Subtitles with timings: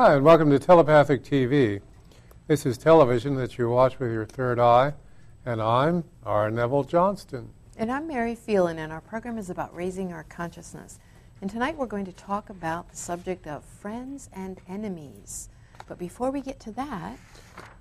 [0.00, 1.82] Hi, and welcome to Telepathic TV.
[2.46, 4.94] This is television that you watch with your third eye,
[5.44, 6.50] and I'm R.
[6.50, 7.50] Neville Johnston.
[7.76, 10.98] And I'm Mary Phelan, and our program is about raising our consciousness.
[11.42, 15.50] And tonight we're going to talk about the subject of friends and enemies.
[15.86, 17.18] But before we get to that,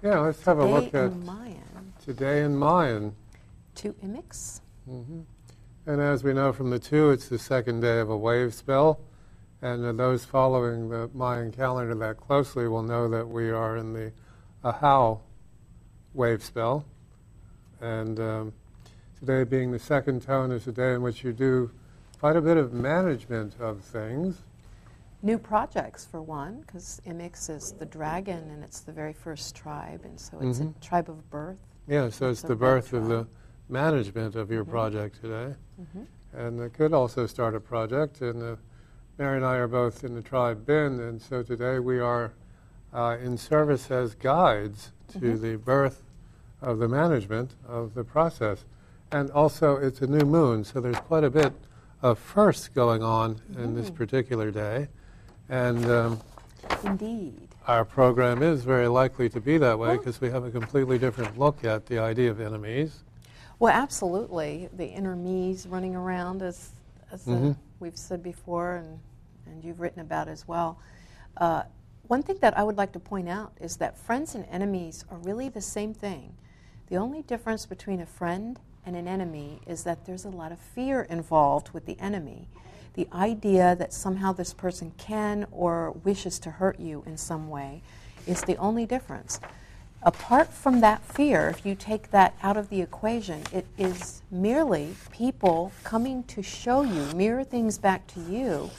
[0.04, 3.15] Yeah, let's have a look at in Mayan, today in Mayan.
[3.75, 4.60] two Imix.
[4.86, 5.21] hmm
[5.86, 9.00] And as we know from the two, it's the second day of a wave spell.
[9.61, 13.93] And uh, those following the Mayan calendar that closely will know that we are in
[13.93, 14.11] the
[14.63, 15.19] Ahau
[16.13, 16.85] wave spell.
[17.82, 18.54] And um,
[19.19, 21.71] today being the second tone is a day in which you do
[22.19, 24.37] quite a bit of management of things.
[25.21, 30.01] New projects, for one, because Imix is the dragon and it's the very first tribe,
[30.05, 30.73] and so it's Mhm.
[30.75, 31.57] a tribe of birth.
[31.87, 33.27] Yeah, so it's It's the birth of the
[33.67, 34.69] management of your Mhm.
[34.69, 35.55] project today.
[35.81, 36.05] Mhm.
[36.31, 38.21] And it could also start a project.
[38.21, 38.55] in uh,
[39.20, 42.31] Mary and I are both in the tribe Bin, and so today we are
[42.94, 45.42] uh, in service as guides to Mhm.
[45.42, 46.03] the birth
[46.62, 48.64] of the management of the process.
[49.12, 51.52] And also, it's a new moon, so there's quite a bit
[52.02, 53.95] of firsts going on in this Mhm.
[53.95, 54.88] particular day.
[55.50, 56.20] And um,
[56.86, 57.50] Indeed.
[57.67, 60.97] our program is very likely to be that way Well- because we have a completely
[60.97, 63.03] different look at the idea of enemies.
[63.59, 64.70] Well, absolutely.
[64.78, 66.72] The inner me's running around, as,
[67.12, 67.56] as uh, Mhm.
[67.81, 69.00] we've said before, and,
[69.59, 70.79] and you've written about as well.
[71.35, 71.63] Uh,
[72.07, 75.17] one thing that I would like to point out is that friends and enemies are
[75.17, 76.33] really the same thing.
[76.88, 80.59] The only difference between a friend and an enemy is that there's a lot of
[80.59, 82.47] fear involved with the enemy.
[82.93, 87.81] The idea that somehow this person can or wishes to hurt you in some way
[88.25, 89.41] is the only difference
[90.01, 94.95] apart from that fear, if you take that out of the equation, it is merely
[95.11, 98.69] people coming to show you, mirror things back to you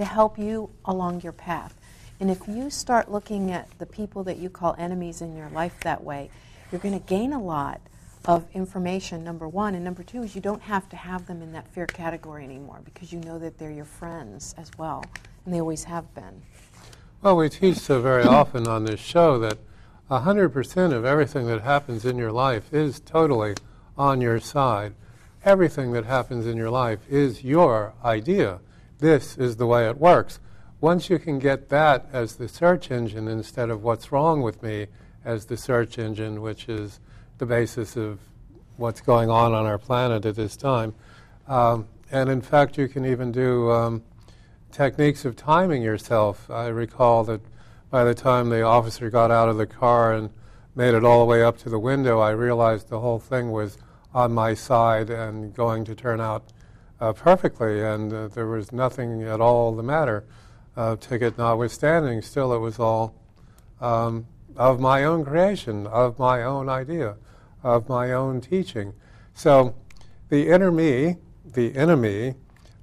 [0.00, 1.74] to help you along your path.
[2.20, 5.78] And if you start looking at the people that you call enemies in your life
[5.80, 6.30] that way,
[6.72, 7.82] you're going to gain a lot
[8.24, 9.74] of information, number one.
[9.74, 12.80] And number two is you don't have to have them in that fear category anymore
[12.82, 15.04] because you know that they're your friends as well.
[15.44, 16.40] And they always have been.
[17.20, 19.58] Well, we teach so very often on this show that
[20.10, 23.54] 100% of everything that happens in your life is totally
[23.98, 24.94] on your side.
[25.44, 28.60] Everything that happens in your life is your idea.
[29.00, 30.40] This is the way it works.
[30.78, 34.88] Once you can get that as the search engine instead of what's wrong with me
[35.24, 37.00] as the search engine, which is
[37.38, 38.18] the basis of
[38.76, 40.94] what's going on on our planet at this time.
[41.48, 44.02] Um, and in fact, you can even do um,
[44.70, 46.50] techniques of timing yourself.
[46.50, 47.40] I recall that
[47.90, 50.28] by the time the officer got out of the car and
[50.74, 53.78] made it all the way up to the window, I realized the whole thing was
[54.12, 56.52] on my side and going to turn out
[57.00, 60.24] uh, perfectly, and uh, there was nothing at all the matter.
[60.76, 63.14] Uh, ticket notwithstanding, still it was all
[63.80, 67.16] um, of my own creation, of my own idea,
[67.62, 68.92] of my own teaching.
[69.34, 69.74] So
[70.28, 72.34] the inner me, the enemy,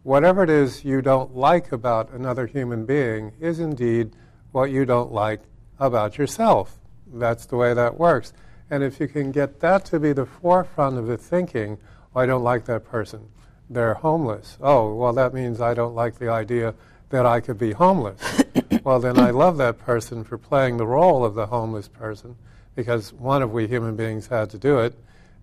[0.04, 4.16] whatever it is you don't like about another human being is indeed
[4.52, 5.42] what you don't like
[5.80, 6.80] about yourself.
[7.14, 8.34] That's the way that works.
[8.70, 11.78] And if you can get that to be the forefront of the thinking,
[12.16, 13.30] oh, I don't like that person.
[13.70, 14.58] They're homeless.
[14.62, 16.74] Oh, well, that means I don't like the idea
[17.10, 18.44] that I could be homeless.
[18.84, 22.36] well, then I love that person for playing the role of the homeless person
[22.76, 24.98] because one of we human beings had to do it.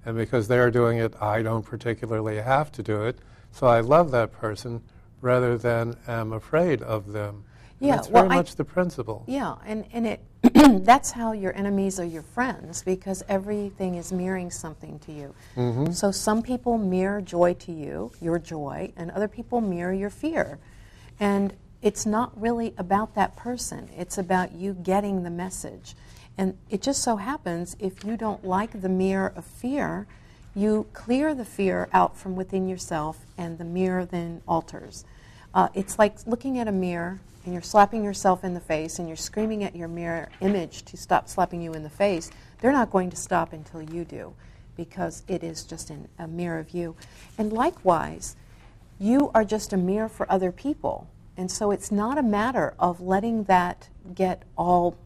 [0.07, 3.19] And because they're doing it, I don't particularly have to do it.
[3.53, 4.83] So I love that person
[5.21, 7.45] rather than am afraid of them.
[7.81, 9.25] Yeah, that's well, very I- much the principle.
[9.27, 10.21] Yeah, and, and it
[10.85, 15.35] that's how your enemies are your friends because everything is mirroring something to you.
[15.55, 20.11] hmm So some people mirror joy to you, your joy, and other people mirror your
[20.11, 20.59] fear.
[21.19, 25.95] And it's not really about that person, it's about you getting the message.
[26.37, 30.07] And it just so happens if you don't like the mirror of fear,
[30.54, 35.04] you clear the fear out from within yourself, and the mirror then alters.
[35.53, 39.09] Uh, it's like looking at a mirror and you're slapping yourself in the face and
[39.09, 42.31] you're screaming at your mirror image to stop slapping you in the face.
[42.61, 44.35] They're not going to stop until you do
[44.77, 46.97] because it is just an, a mirror of you.
[47.37, 48.37] And likewise,
[48.99, 51.09] you are just a mirror for other people.
[51.37, 54.97] And so it's not a matter of letting that get all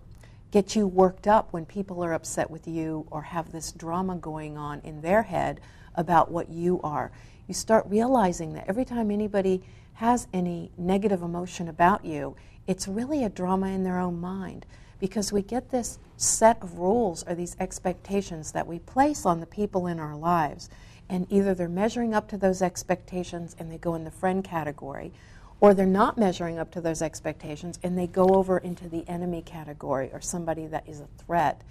[0.51, 4.57] get you worked up when people are upset with you or have this drama going
[4.57, 5.61] on in their head
[5.95, 7.11] about what you are.
[7.47, 9.63] You start realizing that every time anybody
[9.99, 12.37] has any negative emotion about you,
[12.69, 14.65] it's really a drama in their own mind
[15.01, 19.47] because we get this set of rules or these expectations that we place on the
[19.47, 20.71] people in our lives.
[21.09, 25.13] And either they're measuring up to those expectations and they go in the friend category,
[25.59, 29.43] or they're not measuring up to those expectations and they go over into the enemy
[29.43, 31.63] category or somebody that is a threat.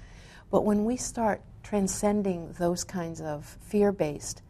[0.52, 4.42] But when we start transcending those kinds of fear based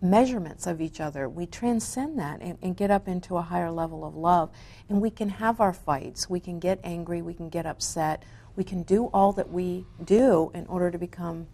[0.00, 4.04] measurements of each other, we transcend that and, and, get up into a higher level
[4.04, 4.50] of love.
[4.88, 6.28] And we can have our fights.
[6.28, 7.22] We can get angry.
[7.22, 8.22] We can get upset.
[8.56, 11.46] We can do all that we do in order to become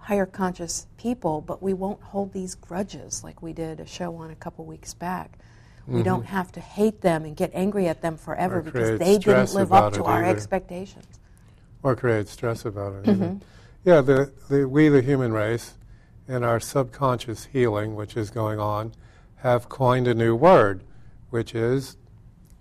[0.00, 4.30] higher conscious people, but we won't hold these grudges like we did a show on
[4.30, 5.38] a couple weeks back.
[5.82, 5.96] Mm-hmm.
[5.96, 9.54] We don't have to hate them and get angry at them forever because they didn't
[9.54, 10.36] live up to our either.
[10.36, 11.06] expectations.
[11.82, 13.04] Or create stress about it.
[13.04, 13.36] Mm-hmm.
[13.84, 15.74] Yeah, the, the, we, the human race,
[16.30, 18.92] in our subconscious healing, which is going on,
[19.36, 20.84] have coined a new word,
[21.30, 21.96] which is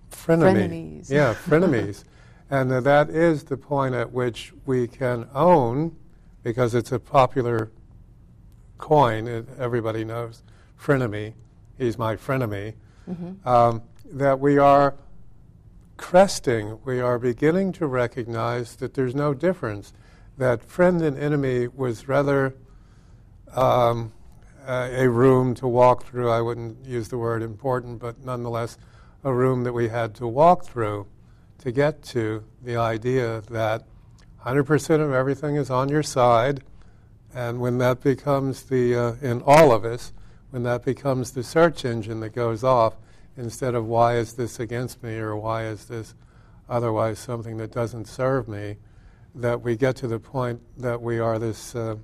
[0.10, 1.02] frenemy.
[1.02, 1.10] Frenemies.
[1.12, 2.04] Yeah, frenemies.
[2.50, 5.96] and that is the point at which we can own,
[6.42, 7.72] because it's a popular
[8.80, 10.42] coin, it, everybody knows
[10.82, 11.34] frenemy,
[11.78, 12.74] he's my frenemy,
[13.08, 13.48] mm-hmm.
[13.48, 14.96] um, that we are
[15.98, 19.94] cresting, we are beginning to recognize that there's no difference,
[20.40, 22.56] that friend and enemy was rather
[23.56, 24.14] um,
[24.68, 26.30] a room to walk through.
[26.30, 28.78] I wouldn't use the word important, but nonetheless,
[29.24, 31.08] a room that we had to walk through
[31.60, 33.84] to get to the idea that
[34.46, 36.62] 100% of everything is on your side.
[37.34, 40.14] And when that becomes the, uh, in all of us,
[40.52, 42.96] when that becomes the search engine that goes off,
[43.38, 46.16] instead of why is this against me or why is this
[46.68, 48.78] otherwise something that doesn't serve me,
[49.36, 51.96] that we get to the point that we are this uh,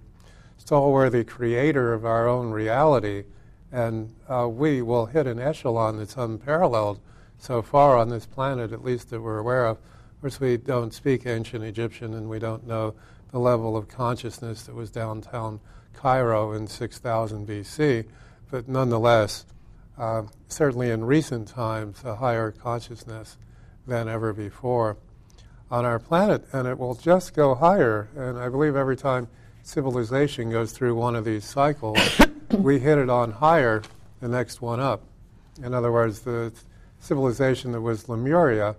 [0.58, 3.24] stalworthy creator of our own reality,
[3.72, 7.00] and uh, we will hit an echelon that's unparalleled
[7.38, 9.78] so far on this planet, at least that we're aware of.
[9.78, 12.96] Of course, we don't speak ancient Egyptian, and we don't know
[13.32, 15.60] the level of consciousness that was downtown
[15.94, 18.06] Cairo in 6000 BC,
[18.50, 19.46] but nonetheless,
[19.98, 23.38] uh, certainly in recent times, a higher consciousness
[23.88, 24.98] than ever before
[25.72, 28.08] on our planet, and it will just go higher.
[28.16, 29.28] And I believe every time
[29.66, 31.98] civilization goes through one of these cycles,
[32.52, 33.82] we hit it on higher,
[34.22, 35.02] the next one up.
[35.62, 36.54] In other words, the
[37.00, 38.76] civilization that was Lemuria,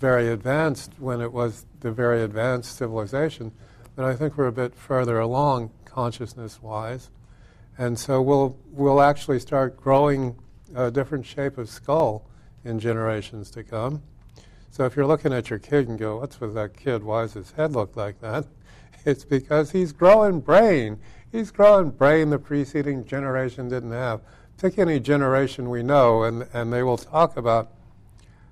[0.00, 3.52] very advanced when it was the very advanced civilization,
[3.94, 7.10] but I think we're a bit further along consciousness wise.
[7.78, 10.36] And so we'll, we'll actually start growing
[10.74, 12.26] a different shape of skull
[12.64, 14.02] in generations to come.
[14.72, 17.04] So if you're looking at your kid and go, What's with that kid?
[17.04, 18.46] Why does his head look like that?
[19.04, 20.98] It's because he's growing brain.
[21.30, 24.20] He's growing brain the preceding generation didn't have.
[24.56, 27.72] Take any generation we know, and, and they will talk about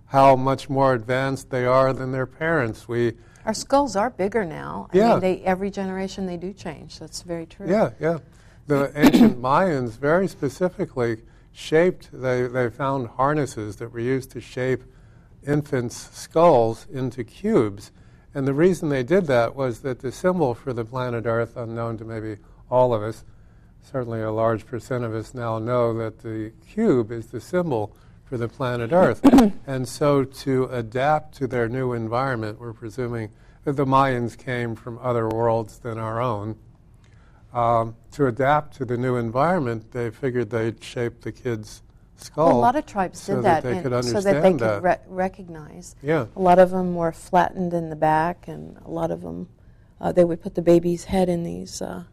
[0.06, 2.87] how much more advanced they are than their parents.
[2.87, 3.14] We
[3.44, 4.88] our skulls are bigger now.
[4.93, 5.10] I yeah.
[5.12, 6.99] Mean, they, every generation they do change.
[6.99, 7.69] That's very true.
[7.69, 8.19] Yeah, yeah.
[8.66, 14.84] The ancient Mayans very specifically shaped, they, they found harnesses that were used to shape
[15.46, 17.90] infants' skulls into cubes
[18.34, 21.99] and the reason they did that was that the symbol for the planet Earth, unknown
[21.99, 22.37] to maybe
[22.70, 23.25] all of us,
[23.82, 27.94] certainly a large percent of us now know that the cube is the symbol
[28.25, 29.20] for the planet Earth.
[29.67, 33.31] and so to adapt to their new environment, we're presuming
[33.64, 36.56] that the Mayans came from other worlds than our own.
[37.52, 41.83] Um, to adapt to the new environment, they figured they'd shape the kids'
[42.23, 42.49] skull.
[42.49, 44.59] Well, a lot of tribes so did that, that, so that they that.
[44.59, 45.97] could re- recognize.
[46.02, 46.26] Yeah.
[46.37, 49.49] A lot of them were flattened in the back, and a lot of them,
[50.00, 52.05] uh, they would put the baby's head in these uh,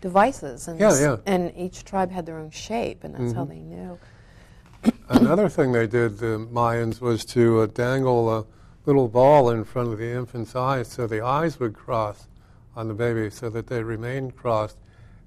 [0.00, 0.68] devices.
[0.68, 1.16] And, yeah, yeah.
[1.26, 3.38] and each tribe had their own shape, and that's mm-hmm.
[3.38, 3.98] how they knew.
[5.08, 8.44] Another thing they did, the Mayans, was to uh, dangle a
[8.86, 12.28] little ball in front of the infant's eyes so the eyes would cross
[12.76, 14.76] on the baby so that they remained crossed.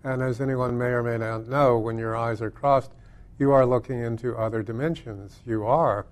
[0.04, 2.92] And as anyone may or may not know, when your eyes are crossed,
[3.40, 5.40] you are looking into other dimensions.
[5.46, 6.06] You are.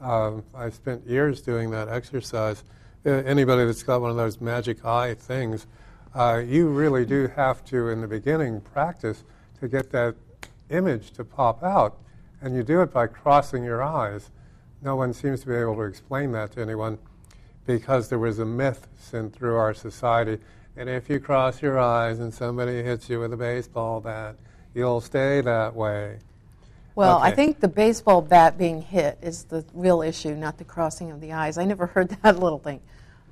[0.00, 2.64] Um, I spent years doing that exercise.
[3.06, 5.66] Uh, anybody that's got one of those magic eye things,
[6.14, 9.24] uh, you really do have to, in the beginning, practice
[9.60, 10.14] to get that
[10.70, 11.98] image to pop out.
[12.40, 14.30] And you do it by crossing your eyes.
[14.82, 16.98] No one seems to be able to explain that to anyone
[17.66, 20.42] because there was a myth sent through our society.
[20.76, 24.36] And if you cross your eyes and somebody hits you with a baseball bat,
[24.74, 26.18] you'll stay that way.
[26.94, 27.28] Well, okay.
[27.28, 31.20] I think the baseball bat being hit is the real issue, not the crossing of
[31.20, 31.58] the eyes.
[31.58, 32.80] I never heard that little thing.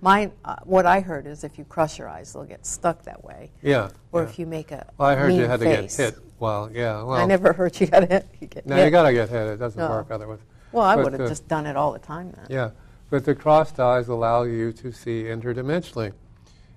[0.02, 3.22] Mine, uh, what I heard is if you cross your eyes, they'll get stuck that
[3.22, 3.50] way.
[3.62, 3.90] Yeah.
[4.12, 4.28] Or yeah.
[4.28, 5.96] if you make a well, I heard you had face.
[5.96, 6.24] to get hit.
[6.38, 7.02] Well, yeah.
[7.02, 8.26] Well, I never heard you got hit.
[8.40, 8.86] You get no, hit.
[8.86, 9.46] you got to get hit.
[9.48, 9.90] It doesn't no.
[9.90, 10.38] work otherwise.
[10.72, 12.46] Well, I would have just done it all the time then.
[12.48, 12.70] Yeah,
[13.10, 16.12] but the crossed eyes allow you to see interdimensionally.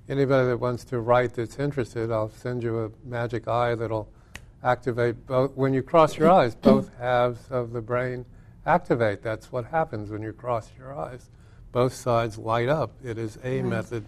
[0.10, 4.10] Anybody that wants to write that's interested, I'll send you a magic eye that'll
[4.64, 5.52] activate both.
[5.56, 8.26] When you cross your eyes, both halves of the brain
[8.66, 9.22] activate.
[9.22, 11.30] That's what happens when you cross your eyes.
[11.72, 12.92] Both sides light up.
[13.04, 14.06] It is a method.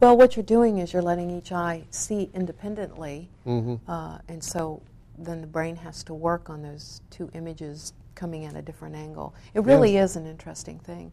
[0.00, 3.80] Well, what you're doing is you're letting each eye see independently, Mhm.
[3.88, 4.82] uh, and so
[5.18, 9.34] then the brain has to work on those two images coming at a different angle.
[9.54, 10.10] It really Yes.
[10.10, 11.12] is an interesting thing.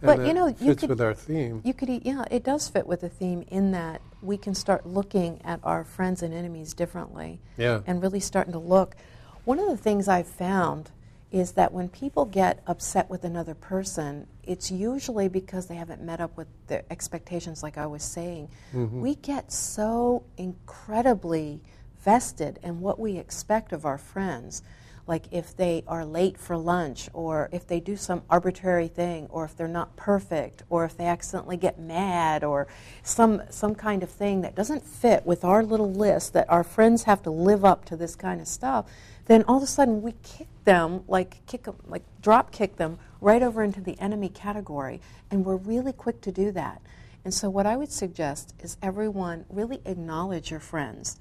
[0.00, 1.60] But it you know, you fits could with our theme.
[1.64, 5.40] you could yeah, it does fit with the theme in that we can start looking
[5.44, 7.40] at our friends and enemies differently.
[7.56, 7.82] Yeah.
[7.86, 8.96] and really starting to look.
[9.44, 10.90] One of the things I've found
[11.32, 16.20] is that when people get upset with another person, it's usually because they haven't met
[16.20, 18.48] up with their expectations, like I was saying.
[18.74, 19.00] Mm-hmm.
[19.00, 21.60] We get so incredibly
[22.02, 24.62] vested in what we expect of our friends.
[25.10, 29.44] Like if they are late for lunch, or if they do some arbitrary thing, or
[29.44, 32.68] if they're not perfect, or if they accidentally get mad, or
[33.02, 37.02] some, some kind of thing that doesn't fit with our little list that our friends
[37.02, 38.86] have to live up to this kind of stuff,
[39.26, 42.96] then all of a sudden we kick them, like kick 'em- like drop kick them
[43.20, 46.80] right over into the enemy category, and we're really quick to do that.
[47.24, 51.18] And so, what I would suggest is everyone really acknowledge your friends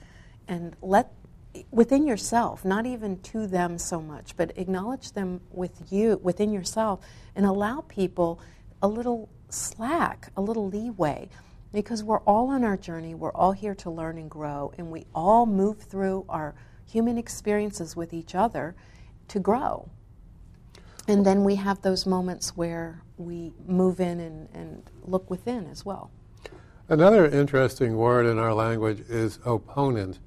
[0.48, 1.12] and let
[1.72, 7.00] within yourself, not even to them so much, but acknowledge them with you within yourself
[7.36, 8.40] and allow people
[8.82, 11.30] a little slack, a little leeway.
[11.72, 15.06] Because we're all on our journey, we're all here to learn and grow, and we
[15.14, 18.76] all move through our human experiences with each other
[19.28, 19.88] to grow.
[21.08, 25.86] And then we have those moments where we move in and, and look within as
[25.86, 26.12] well.
[26.88, 30.20] Another interesting word in our language is opponent.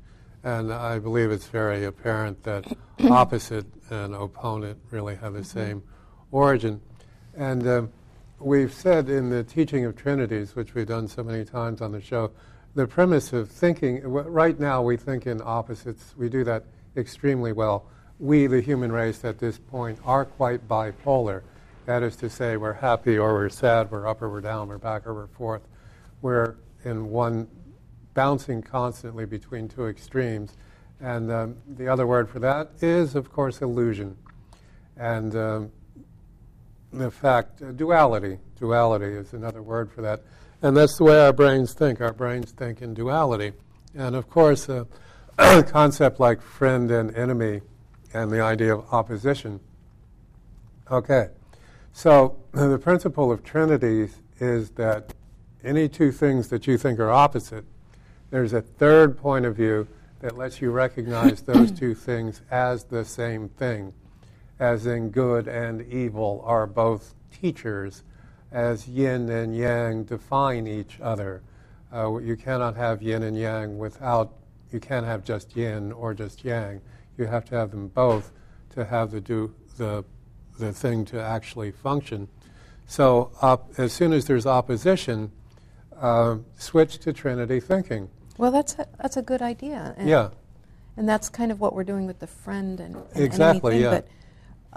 [0.45, 2.65] And I believe it's very apparent that
[3.11, 5.83] opposite and opponent really have the same
[6.31, 6.81] origin.
[7.37, 7.93] And um,
[8.41, 12.01] we've said in the teaching of Trinities, which we've done so many times on the
[12.01, 12.33] show,
[12.75, 16.15] the premise of thinking, w- right now we think in opposites.
[16.17, 16.65] We do that
[16.97, 17.87] extremely well.
[18.19, 21.43] We, the human race, at this point, are quite bipolar.
[21.87, 24.79] That is to say, we're happy or we're sad, we're up or we're down, we're
[24.79, 25.63] back or we're forth.
[26.21, 27.49] We're in one
[28.15, 30.57] bouncing constantly between two extremes.
[31.01, 34.17] And um, the other word for that is, of course, illusion.
[34.97, 35.73] And um,
[36.93, 38.39] the fact, uh, duality.
[38.59, 40.23] Duality is another word for that.
[40.61, 42.01] And that's the way our brains think.
[42.01, 43.53] Our brains think in duality.
[43.95, 44.87] And of course, a
[45.67, 47.63] concept like friend and enemy
[48.15, 49.61] and the idea of opposition.
[50.91, 51.29] Okay.
[51.93, 55.15] So the principle of trinities is that
[55.65, 57.65] any two things that you think are opposite,
[58.33, 59.87] there's a third point of view
[60.21, 63.93] that lets you recognize those two things as the same thing,
[64.59, 68.03] as in good and evil are both teachers,
[68.51, 71.43] as yin and yang define each other.
[71.95, 74.33] Uh, you cannot have yin and yang without,
[74.73, 76.81] you can't have just yin or just yang.
[77.19, 78.33] You have to have them both
[78.71, 80.05] to have the, do, the,
[80.59, 82.29] the thing to actually function.
[82.87, 85.31] So, op- as soon as there's opposition,
[86.01, 88.09] uh, switch to Trinity thinking.
[88.39, 89.95] Well, that's a, that's a good idea.
[89.97, 90.31] And, Yeah,
[90.97, 93.93] And that's kind of what we're doing with the friend and, and Exactly, enemy thing.
[93.93, 94.01] yeah.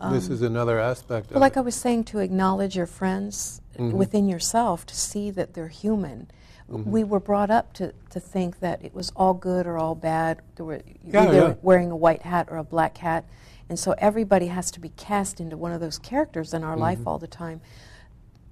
[0.01, 1.59] But, this is another aspect of like it.
[1.59, 3.97] I was saying, to acknowledge your friends Mm-hmm.
[3.97, 6.31] within yourself, to see that they're human.
[6.71, 6.89] Mm-hmm.
[6.89, 10.41] We were brought up to, to think that it was all good or all bad.
[10.55, 11.53] There were Yeah, either yeah.
[11.61, 13.25] wearing a white hat or a black hat.
[13.67, 16.81] And so everybody has to be cast into one of those characters in our Mm-hmm.
[16.81, 17.59] life all the time.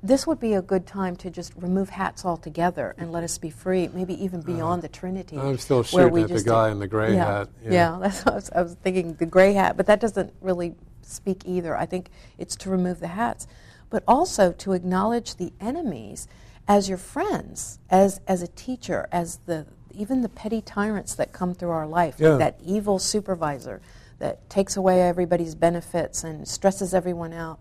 [0.05, 3.49] This would be a good time to just remove hats altogether and let us be
[3.49, 5.37] free, maybe even beyond the Trinity.
[5.37, 7.71] Uh, I'm still shooting at the guy in the gray yeah, hat, yeah.
[7.71, 10.75] Yeah, that's what I was, I was thinking, the gray hat, but that doesn't really
[11.03, 11.77] speak either.
[11.77, 13.47] I think it's to remove the hats,
[13.89, 16.27] but also to acknowledge the enemies
[16.67, 21.53] as your friends, as as a teacher, as the even the petty tyrants that come
[21.53, 22.29] through our life, Yeah.
[22.29, 23.81] like that evil supervisor
[24.19, 27.59] that takes away everybody's benefits and stresses everyone out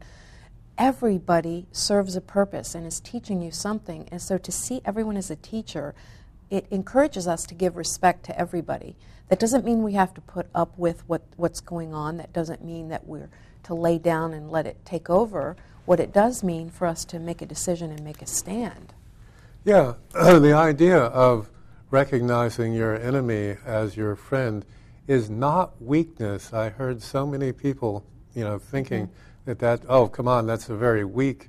[0.79, 4.09] everybody serves a purpose and is teaching you something.
[4.11, 5.95] And so to see everyone as a teacher,
[6.51, 8.97] it encourages us to give respect to everybody.
[9.29, 12.19] That doesn't mean we have to put up with what, what's going on.
[12.19, 13.31] That doesn't mean that we're
[13.65, 15.57] to lay down and let it take over.
[15.85, 18.93] What it does mean for us to make a decision and make a stand.
[19.65, 21.49] Yeah, the idea of
[21.91, 24.65] recognizing your enemy as your friend
[25.07, 26.53] is not weakness.
[26.53, 29.17] I heard so many people, you know, thinking mm-hmm.
[29.45, 31.49] That that oh come on, that's a very weak.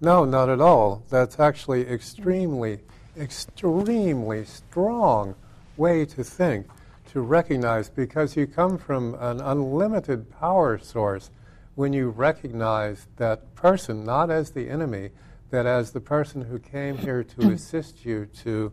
[0.00, 1.04] No, not at all.
[1.10, 2.80] That's actually extremely,
[3.16, 5.36] extremely strong
[5.76, 6.66] way to think,
[7.12, 11.30] to recognize because you come from an unlimited power source
[11.74, 15.10] when you recognize that person not as the enemy,
[15.50, 18.72] that as the person who came here to assist you to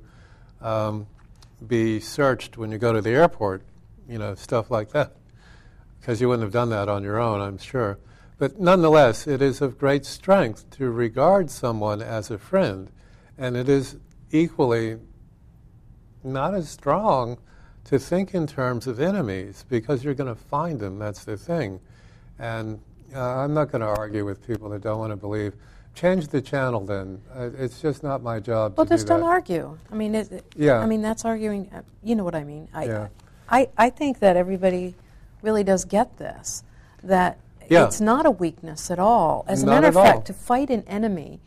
[0.62, 1.06] um,
[1.68, 3.62] be searched when you go to the airport,
[4.08, 5.14] you know, stuff like that.
[6.00, 8.00] Because you wouldn't have done that on your own, I'm sure.
[8.40, 12.90] But nonetheless, it is of great strength to regard someone as a friend,
[13.38, 13.98] and it is
[14.32, 14.98] equally
[16.24, 17.38] not as strong
[17.86, 21.00] to think in terms of enemies because you're going to find them.
[21.00, 21.82] That's the thing.
[22.38, 22.80] And
[23.14, 25.54] uh, I'm not going to argue with people that don't want to believe.
[25.96, 27.22] Change the channel then.
[27.36, 29.26] Uh, it's just not my job well, to just do don't that.
[29.28, 29.78] argue.
[29.92, 30.80] I mean, it, Yeah.
[30.80, 31.70] I mean that's arguing.
[31.74, 32.70] uh, You know what I mean?
[32.74, 33.08] I, Yeah.
[33.50, 34.96] I, I think that everybody
[35.42, 36.64] really does get this.
[37.04, 37.38] That
[37.70, 37.86] Yeah.
[37.86, 39.46] it's not a weakness at all.
[39.48, 40.22] As a matter of fact, all.
[40.24, 41.40] to fight an enemy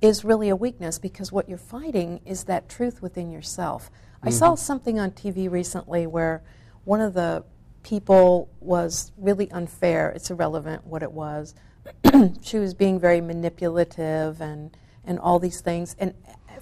[0.00, 3.90] is really a weakness because what you're fighting is that truth within yourself.
[4.22, 4.56] I saw Mm-hmm.
[4.60, 6.42] something on TV recently where
[6.84, 7.44] one of the
[7.82, 10.10] people was really unfair.
[10.10, 11.54] It's irrelevant what it was.
[12.42, 15.94] she was being very manipulative and, and all these things.
[15.98, 16.14] And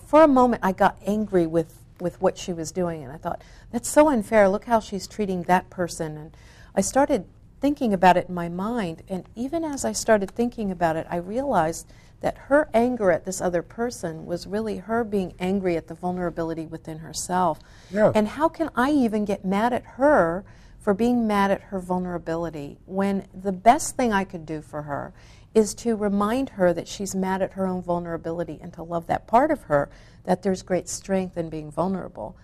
[0.07, 3.03] for a moment, I got angry with, with what she was doing.
[3.03, 3.43] And I thought,
[3.73, 4.49] that's so unfair.
[4.49, 6.17] Look how she's treating that person.
[6.17, 6.37] And
[6.75, 7.25] I started
[7.65, 9.03] thinking about it in my mind.
[9.09, 11.91] And even as I started thinking about it, I realized
[12.21, 16.67] that her anger at this other person was really her being angry at the vulnerability
[16.67, 17.61] within herself.
[17.91, 18.13] Yeah.
[18.15, 20.45] And how can I even get mad at her
[20.79, 25.15] for being mad at her vulnerability when the best thing I could do for her
[25.55, 29.27] is to remind her that she's mad at her own vulnerability and to love that
[29.27, 29.89] part of her,
[30.25, 32.37] that there's great strength in being vulnerable.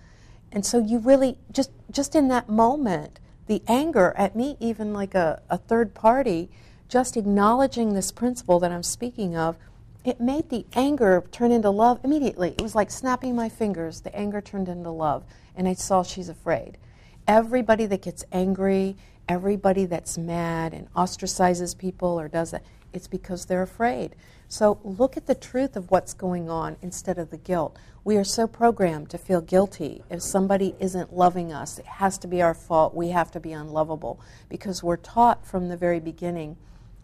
[0.51, 5.13] And so you really, just, just in that moment, the anger at me, even like
[5.13, 6.49] a, a third party,
[6.89, 9.57] just acknowledging this principle that I'm speaking of,
[10.05, 12.51] it made the anger turn into love immediately.
[12.51, 14.03] It was like snapping my fingers.
[14.03, 15.25] The anger turned into love,
[15.57, 16.79] and I saw she's afraid.
[17.27, 18.97] Everybody that gets angry,
[19.29, 24.15] everybody that's mad and ostracizes people or does that, it's because they're afraid.
[24.49, 27.79] So look at the truth of what's going on instead of the guilt.
[28.03, 31.79] We are so programmed to feel guilty if somebody isn't loving us.
[31.79, 32.95] It has to be our fault.
[32.95, 36.57] We have to be unlovable because we're taught from the very beginning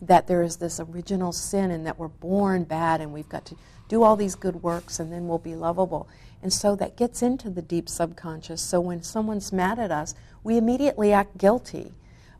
[0.02, 3.56] that there is this original sin and that we're born bad and we've got to
[3.88, 6.08] do all these good works and then we'll be lovable.
[6.42, 8.60] And so that gets into the deep subconscious.
[8.60, 11.94] So when someone's mad at us, we immediately act guilty.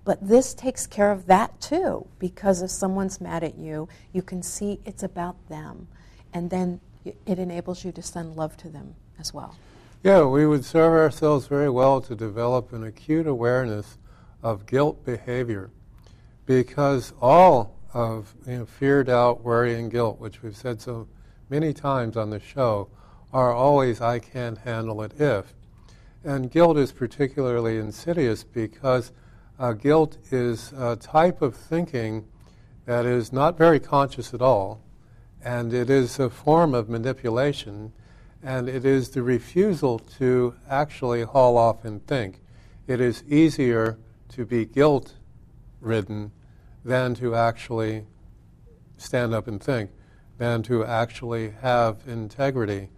[0.07, 4.41] But this takes care of that too, because if someone's mad at you, you can
[4.41, 5.89] see it's about them.
[6.33, 9.57] And then it enables you to send love to them as well.
[10.05, 13.99] Yeah, we would serve ourselves very well to develop an acute awareness
[14.45, 15.71] of guilt behavior
[16.47, 21.09] because all of you know, fear, doubt, worry, and guilt, which we've said so
[21.51, 22.89] many times on the show,
[23.33, 25.53] are always I can't handle it if.
[26.23, 29.11] And guilt is particularly insidious because
[29.59, 32.27] uh, guilt is a type of thinking
[32.85, 34.81] that is not very conscious at all,
[35.43, 37.93] and it is a form of manipulation,
[38.43, 42.41] and it is the refusal to actually haul off and think.
[42.87, 43.99] It is easier
[44.31, 45.15] to be guilt
[45.81, 46.33] ridden
[46.85, 48.07] than to actually
[48.97, 49.91] stand up and think,
[50.39, 52.91] than to actually have integrity.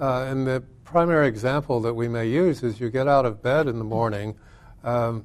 [0.00, 3.68] Uh, and the primary example that we may use is you get out of bed
[3.68, 4.34] in the morning
[4.82, 5.24] um,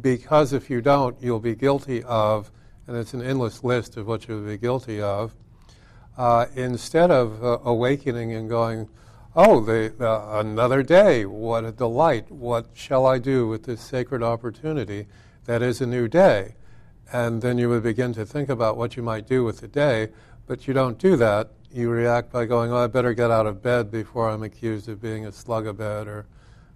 [0.00, 2.50] because if you don't, you'll be guilty of,
[2.86, 5.34] and it's an endless list of what you'll be guilty of,
[6.16, 8.88] uh, instead of uh, awakening and going,
[9.34, 14.22] oh, the, uh, another day, what a delight, what shall I do with this sacred
[14.22, 15.06] opportunity
[15.46, 16.54] that is a new day?
[17.12, 20.08] And then you would begin to think about what you might do with the day,
[20.46, 21.50] but you don't do that.
[21.70, 25.00] You react by going, oh, I better get out of bed before I'm accused of
[25.00, 26.26] being a slug of bed or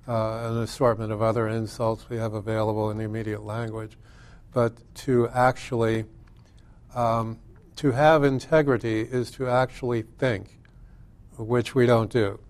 [0.08, 3.96] uh, an assortment of other insults we have available in the immediate language.
[4.52, 6.04] But to actually,
[6.94, 7.38] um,
[7.76, 10.58] to have integrity is to actually think,
[11.36, 12.40] which we don't do.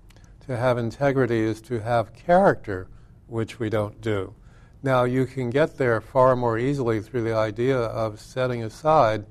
[0.46, 2.88] To have integrity is to have character,
[3.26, 4.34] which we don't do.
[4.82, 9.26] Now, you can get there far more easily through the idea of setting aside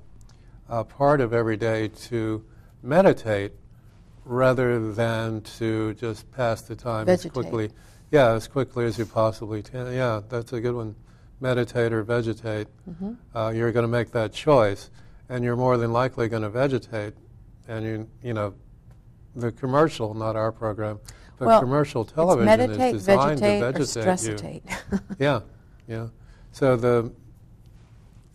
[0.67, 2.43] a part of every day to
[2.81, 3.53] meditate
[4.25, 7.25] rather than to just pass the time Vegetate.
[7.25, 7.71] as quickly.
[8.11, 9.93] Yeah, as quickly as you possibly can.
[9.93, 10.95] Yeah, that's a good one.
[11.41, 12.67] Meditate or vegetate.
[12.89, 13.13] Mm-hmm.
[13.37, 14.89] Uh, you're going to make that choice,
[15.29, 17.13] and you're more than likely going to vegetate.
[17.67, 18.53] And you, you know,
[19.35, 20.99] the commercial, not our program,
[21.37, 24.99] but well, commercial television meditate, is designed vegetate, to vegetate you.
[25.19, 25.41] Yeah,
[25.87, 26.07] yeah.
[26.51, 27.11] So the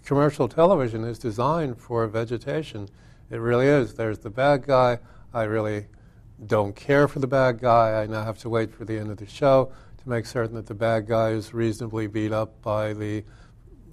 [0.05, 2.89] commercial television is designed for vegetation.
[3.31, 3.95] It really is.
[3.95, 4.99] There's the bad guy.
[5.33, 5.87] I really
[6.47, 8.03] don't care for the bad guy.
[8.03, 9.73] I now have to wait for the end of the show
[10.03, 13.23] to make certain that the bad guy is reasonably beat up by the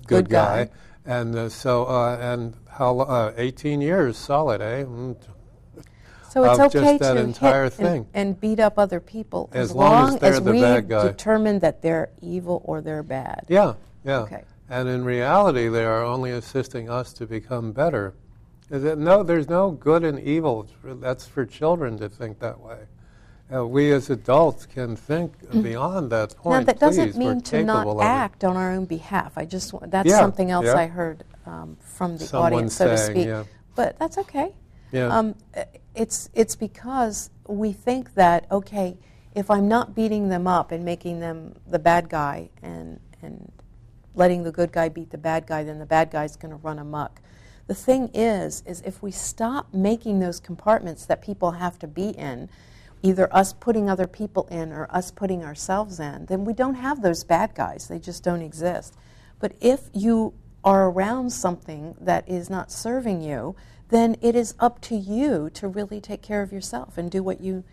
[0.07, 0.69] good, Good guy.
[1.05, 4.83] And uh, so, uh, and how uh, 18 years solid, eh?
[4.83, 5.17] Mm,
[6.29, 8.07] So it's of okay to entire hit thing.
[8.13, 11.07] And, and beat up other people As long as they're the we bad guy.
[11.07, 13.45] determine that they're evil or they're bad.
[13.47, 14.19] Yeah, yeah.
[14.19, 14.43] Okay.
[14.69, 18.13] And in reality, they are only assisting us to become better.
[18.69, 20.67] Is it, no, there's no good and evil.
[20.83, 22.79] That's for children to think that way.
[23.53, 25.63] Uh, we as adults can think mm.
[25.63, 26.59] beyond that point.
[26.59, 29.37] Now, that doesn't Please, mean to not act on our own behalf.
[29.37, 30.75] I just that's yeah, something else yeah.
[30.75, 33.27] I heard um, from the Someone audience, so saying, to speak.
[33.27, 33.43] Yeah.
[33.75, 34.53] But that's okay.
[34.91, 35.17] Yeah.
[35.17, 35.35] Um,
[35.95, 38.97] it's it's because we think that okay,
[39.33, 43.49] if I'm not beating them up and making them the bad guy and and
[44.13, 46.79] letting the good guy beat the bad guy, then the bad guy's going to run
[46.79, 47.21] amok.
[47.67, 52.09] The thing is, is if we stop making those compartments that people have to be
[52.09, 52.49] in,
[53.03, 57.01] either us putting other people in or us putting ourselves in, then we don't have
[57.01, 57.87] those bad guys.
[57.87, 58.95] They just don't exist.
[59.39, 63.55] But if you are around something that is not serving you,
[63.89, 67.39] then it is up to you to really take care of yourself and do what
[67.41, 67.63] you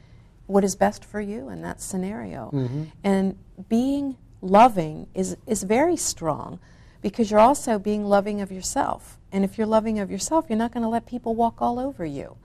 [0.47, 2.51] what is best for you in that scenario.
[2.53, 2.85] Mm-hmm.
[3.03, 6.61] And being loving is, is very strong
[7.01, 9.19] because you're also being loving of yourself.
[9.35, 12.07] And if you're loving of yourself, you're not going to let people walk all over
[12.07, 12.37] you.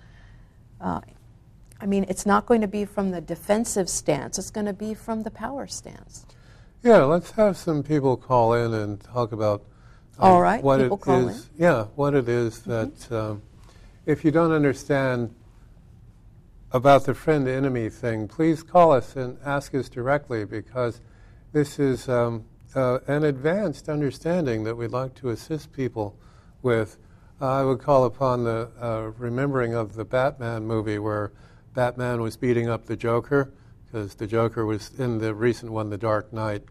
[0.82, 1.02] Uh,
[1.80, 4.96] I mean, it's not going to be from the defensive stance, it's going to be
[4.96, 6.26] from the power stance.
[6.82, 9.62] Yeah, let's have some people call in and talk about
[10.18, 11.50] um, all right, what people it is.
[11.60, 12.72] Yeah, what it is mm-hmm.
[12.72, 13.44] that um,
[14.08, 15.32] if you don't understand
[16.72, 21.02] about the friend enemy thing, please call us and ask us directly because
[21.52, 26.16] this is um, uh, an advanced understanding that we'd like to assist people
[26.62, 26.98] with.
[27.42, 31.32] Uh, I would call upon the uh, remembering of the Batman movie where
[31.74, 33.54] Batman was beating up the Joker
[33.86, 36.64] because the Joker was in the recent one, The Dark Knight,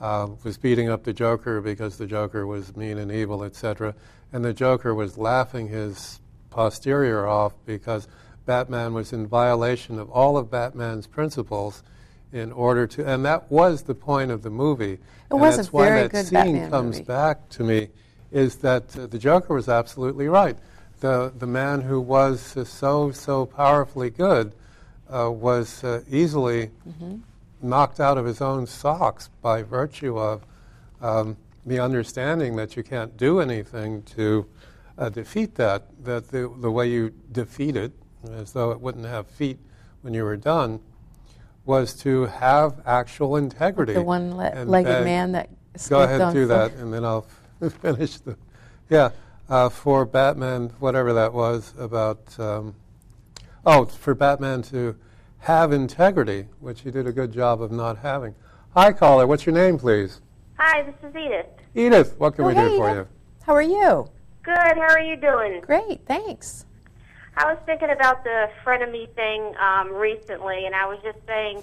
[0.00, 3.94] uh, was beating up the Joker because the Joker was mean and evil, etc.
[4.32, 8.08] And the Joker was laughing his posterior off because
[8.46, 11.82] Batman was in violation of all of Batman's principles
[12.32, 14.94] in order to, and that was the point of the movie.
[14.94, 17.04] It and was that's a why very that good scene Batman comes movie.
[17.04, 17.88] back to me,
[18.32, 20.56] is that uh, the Joker was absolutely right.
[21.00, 24.54] The the man who was uh, so so powerfully good
[25.12, 27.16] uh, was uh, easily Mm-hmm.
[27.62, 30.42] knocked out of his own socks by virtue of
[31.00, 34.46] um, the understanding that you can't do anything to
[34.98, 35.84] uh, defeat that.
[36.04, 37.92] That the the way you defeat it,
[38.32, 39.58] as though it wouldn't have feet
[40.02, 40.80] when you were done,
[41.64, 43.94] was to have actual integrity.
[43.94, 45.48] The one le- legged uh, man that
[45.88, 47.26] Go ahead, do that, and then I'll
[47.68, 48.36] finish the.
[48.88, 49.10] Yeah,
[49.48, 52.38] uh, for Batman, whatever that was about.
[52.38, 52.74] Um,
[53.66, 54.96] oh, for Batman to
[55.38, 58.34] have integrity, which he did a good job of not having.
[58.74, 59.26] Hi, caller.
[59.26, 60.20] What's your name, please?
[60.58, 61.46] Hi, this is Edith.
[61.74, 62.14] Edith.
[62.18, 63.06] What can Oh, we hey, do for Edith.
[63.08, 63.44] you?
[63.44, 64.10] How are you?
[64.42, 64.54] Good.
[64.56, 65.60] How are you doing?
[65.60, 66.64] Great, thanks.
[67.36, 71.62] I was thinking about the frenemy thing um, recently, and I was just saying,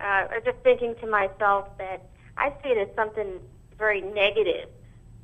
[0.00, 3.40] uh, or just thinking to myself that I see it as something
[3.78, 4.68] very negative.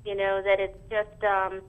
[0.04, 1.60] You know, that it's just um,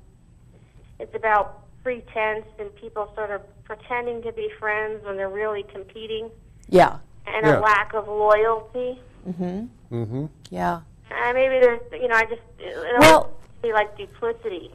[0.99, 6.29] it's about pretense and people sort of pretending to be friends when they're really competing,
[6.69, 6.97] Yeah.
[7.27, 7.59] and Yeah.
[7.59, 8.99] a lack of loyalty.
[9.27, 9.65] Mm-hmm.
[9.95, 10.25] Mm-hmm.
[10.49, 10.81] Yeah.
[11.11, 14.71] Uh, maybe there's, you know, I just it Well- be like duplicity.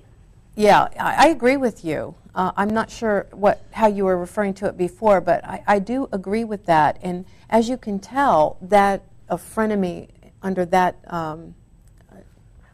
[0.55, 2.15] Yeah, I, I agree with you.
[2.35, 5.79] Uh, I'm not sure what how you were referring to it before, but I, I
[5.79, 6.99] do agree with that.
[7.03, 10.09] And as you can tell, that a frenemy
[10.43, 11.55] under that um,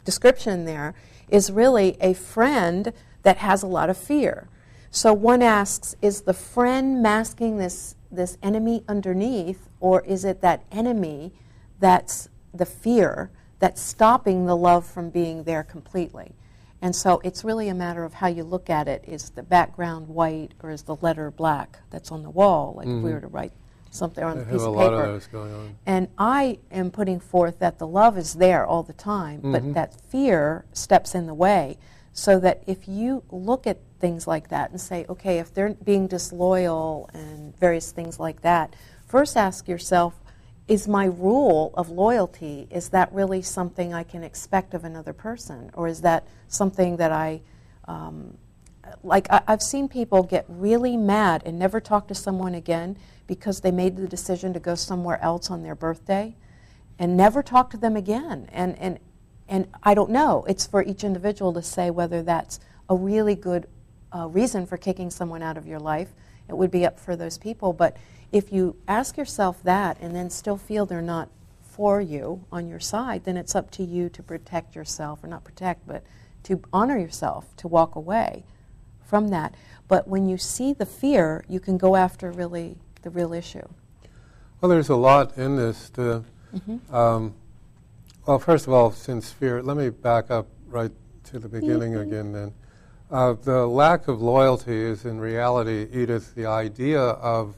[0.05, 0.93] description there
[1.27, 4.47] is really a friend that has a lot of fear.
[4.91, 10.63] So one asks, is the friend masking this this enemy underneath, or is it that
[10.71, 11.33] enemy
[11.79, 16.33] that's the fear that's stopping the love from being there completely?
[16.81, 19.03] And so it's really a matter of how you look at it.
[19.07, 22.75] Is the background white or is the letter black that's on the wall?
[22.77, 23.13] Like if we mm-hmm.
[23.13, 23.53] were to write
[23.95, 25.03] something on I a have piece a of lot paper.
[25.03, 25.75] of those going on.
[25.85, 29.99] And I am putting forth that the love is there all the time, but that
[30.11, 31.77] fear steps in the way.
[32.13, 36.07] So that if you look at things like that and say, okay, if they're being
[36.07, 38.73] disloyal and various things like that,
[39.05, 40.13] first ask yourself,
[40.67, 45.69] is my rule of loyalty, is that really something I can expect of another person?
[45.73, 47.41] Or is that something that I,
[47.87, 48.37] um,
[49.03, 53.61] like, I, I've seen people get really mad and never talk to someone again because
[53.61, 56.35] they made the decision to go somewhere else on their birthday
[56.99, 58.47] and never talk to them again.
[58.51, 58.99] And, and,
[59.47, 60.45] and I don't know.
[60.47, 62.59] It's for each individual to say whether that's
[62.89, 63.67] a really good
[64.15, 66.09] uh, reason for kicking someone out of your life.
[66.47, 67.73] It would be up for those people.
[67.73, 67.97] But
[68.31, 71.29] if you ask yourself that and then still feel they're not
[71.63, 75.43] for you on your side, then it's up to you to protect yourself, or not
[75.43, 76.03] protect, but
[76.43, 78.43] to honor yourself, to walk away
[79.05, 79.53] from that.
[79.87, 83.65] But when you see the fear, you can go after really the real issue.
[84.59, 85.89] Well, there's a lot in this.
[85.89, 86.23] The,
[86.55, 86.95] Mm-hmm.
[86.95, 87.33] um,
[88.25, 90.91] Well, first of all, since fear, let me back up right
[91.25, 92.53] to the beginning again then.
[93.11, 97.55] Uh, the lack of loyalty is in reality, Edith, the idea of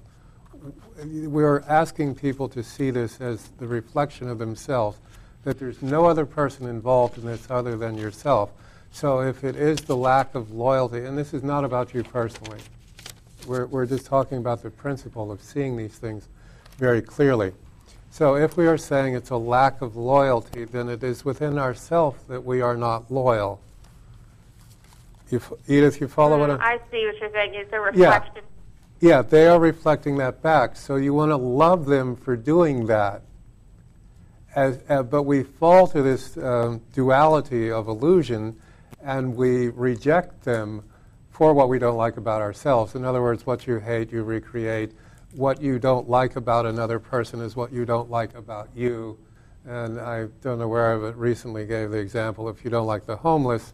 [1.05, 4.97] we're asking people to see this as the reflection of themselves,
[5.43, 8.49] that there's no other person involved in this other than yourself.
[8.91, 12.59] So if it is the lack of loyalty, and this is not about you personally,
[13.47, 16.27] we're, we're just talking about the principle of seeing these things
[16.77, 17.53] very clearly.
[18.11, 22.19] So if we are saying it's a lack of loyalty, then it is within ourselves
[22.27, 23.59] that we are not loyal.
[25.29, 27.53] You f- Edith, you follow what Mm, I'm I see what you're saying.
[27.53, 28.43] It's a reflection.
[28.99, 30.75] Yeah, they are reflecting that back.
[30.75, 33.21] So you want to love them for doing that.
[34.55, 38.59] As, uh, but we fall to this um, duality of illusion
[39.03, 40.83] and we reject them
[41.37, 42.95] for what we don't like about ourselves.
[42.95, 44.91] In other words, what you hate, you recreate.
[45.35, 49.19] What you don't like about another person is what you don't like about you.
[49.63, 53.17] And I don't know where I recently gave the example if you don't like the
[53.17, 53.73] homeless,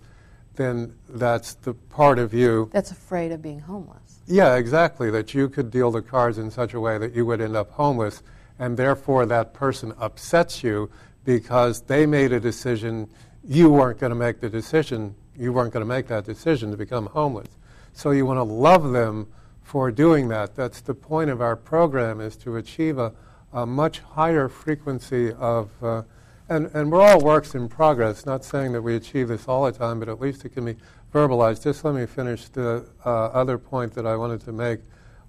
[0.56, 4.20] then that's the part of you That's afraid of being homeless.
[4.28, 5.10] yeah, exactly.
[5.10, 7.72] That you could deal the cards in such a way that you would end up
[7.72, 8.24] homeless,
[8.60, 10.92] and therefore that person upsets you
[11.24, 13.10] because they made a decision.
[13.44, 15.16] You weren't going to make the decision.
[15.38, 17.50] You weren't going to make that decision to become homeless.
[17.94, 19.28] So you want to love them
[19.62, 20.56] for doing that.
[20.56, 23.14] That's the point of our program: is to achieve a,
[23.52, 25.70] a much higher frequency of.
[25.84, 26.04] Uh,
[26.50, 28.26] and, and we're all works in progress.
[28.26, 30.76] Not saying that we achieve this all the time, but at least it can be
[31.14, 31.64] verbalized.
[31.64, 34.80] Just let me finish the uh, other point that I wanted to make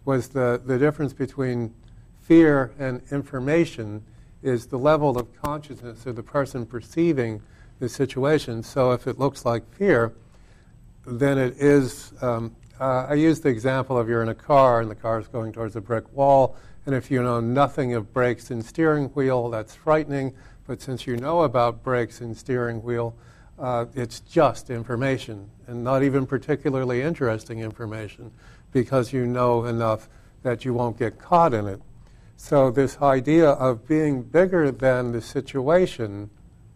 [0.05, 1.73] was the, the difference between
[2.21, 4.03] fear and information
[4.43, 7.40] is the level of consciousness of the person perceiving
[7.78, 8.62] the situation.
[8.62, 10.12] So if it looks like fear,
[11.06, 12.12] then it is.
[12.22, 15.28] Um, uh, I use the example of you're in a car and the car is
[15.28, 16.56] going towards a brick wall,
[16.87, 20.34] and if you know nothing of brakes and steering wheel, that's frightening.
[20.66, 23.14] But since you know about brakes and steering wheel,
[23.58, 28.30] uh, it's just information and not even particularly interesting information
[28.72, 30.08] because you know enough
[30.42, 31.80] that you won't get caught in it.
[32.37, 36.30] So, this idea of being bigger than the situation,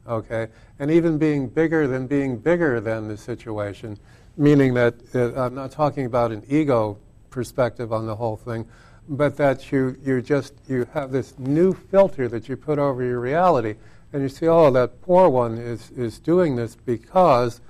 [0.07, 0.49] okay,
[0.79, 3.99] and even being bigger than being bigger than the situation,
[4.37, 6.99] meaning that uh, I'm not talking about an ego
[7.31, 8.67] perspective on the whole thing,
[9.09, 13.21] but that you, you just you have this new filter that you put over your
[13.21, 13.75] reality.
[14.13, 17.61] And you see oh that poor one is, is doing this because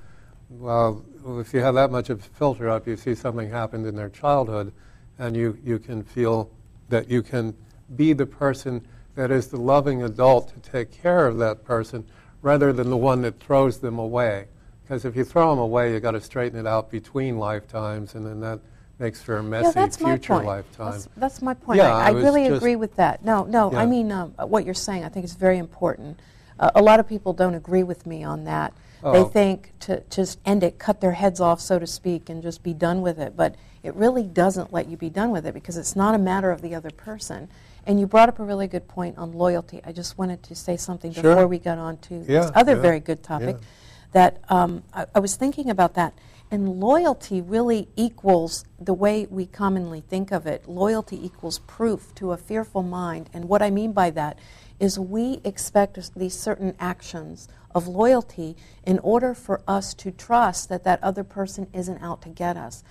[0.48, 1.04] well
[1.40, 4.08] if you have that much of a filter up you see something happened in their
[4.08, 4.72] childhood
[5.18, 6.50] and you, you can feel
[6.88, 7.54] that you can
[7.96, 12.06] be the person that is the loving adult to take care of that person
[12.42, 14.46] rather than the one that throws them away
[14.82, 18.24] because if you throw them away you've got to straighten it out between lifetimes and
[18.26, 18.60] then that
[18.98, 20.46] makes for a messy yeah, that's my future point.
[20.46, 20.90] lifetime.
[20.92, 21.78] That's, that's my point.
[21.78, 23.24] Yeah, I, I I really agree with that.
[23.24, 25.04] No, no, I mean um, what you're saying.
[25.04, 26.18] I think is very important.
[26.58, 28.72] Uh, a lot of people don't agree with me on that.
[29.02, 29.12] Oh.
[29.12, 32.62] They think to just end it, cut their heads off, so to speak, and just
[32.64, 33.36] be done with it.
[33.36, 36.50] But it really doesn't let you be done with it because it's not a matter
[36.50, 37.48] of the other person.
[37.88, 39.80] And you brought up a really good point on loyalty.
[39.82, 41.22] I just wanted to say something Sure.
[41.22, 43.56] before we got on to Yeah, this other yeah, very good topic.
[43.58, 43.66] yeah.
[44.12, 46.12] That um, I, I was thinking about that.
[46.50, 50.68] And loyalty really equals the way we commonly think of it.
[50.68, 53.30] Loyalty equals proof to a fearful mind.
[53.32, 54.38] And what I mean by that
[54.78, 60.84] is we expect these certain actions of loyalty in order for us to trust that
[60.84, 62.82] that other person isn't out to get us.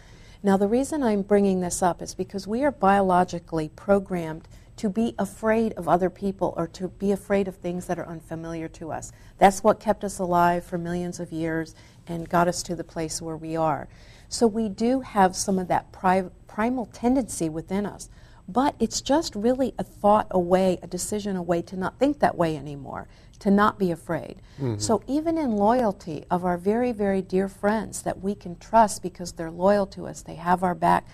[0.44, 5.16] Now, the reason I'm bringing this up is because we are biologically programmed to be
[5.18, 9.12] afraid of other people or to be afraid of things that are unfamiliar to us.
[9.38, 11.76] That's what kept us alive for millions of years
[12.08, 13.88] and got us to the place where we are.
[14.30, 18.10] So we do have some of that pri- primal tendency within us.
[18.48, 22.56] But it's just really a thought away, a decision away to not think that way
[22.56, 23.08] anymore,
[23.40, 24.42] to not be afraid.
[24.58, 24.78] Mm-hmm.
[24.78, 29.34] So even in loyalty of our very, very dear friends that we can trust because
[29.34, 31.06] they're loyal to us, they have our back,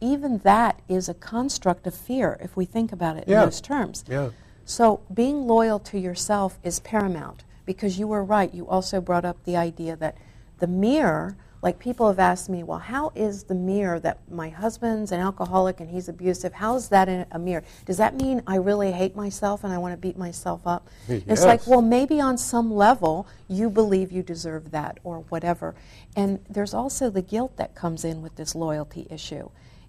[0.00, 3.40] even that is a construct of fear if we think about it Yeah.
[3.40, 4.04] in those terms.
[4.08, 4.30] Yeah.
[4.64, 8.52] So being loyal to yourself is paramount because you were right.
[8.52, 10.16] You also brought up the idea that
[10.58, 15.12] the mirror, like people have asked me, well, how is the mirror that my husband's
[15.12, 16.54] an alcoholic and he's abusive?
[16.54, 17.62] How is that in a mirror?
[17.84, 20.88] Does that mean I really hate myself and I want to beat myself up?
[21.08, 25.74] It's like, well, maybe on some level you believe you deserve that or whatever.
[26.16, 29.48] And there's also the guilt that comes in with this loyalty issue.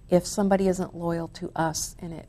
[0.09, 2.27] If somebody isn't loyal to us and it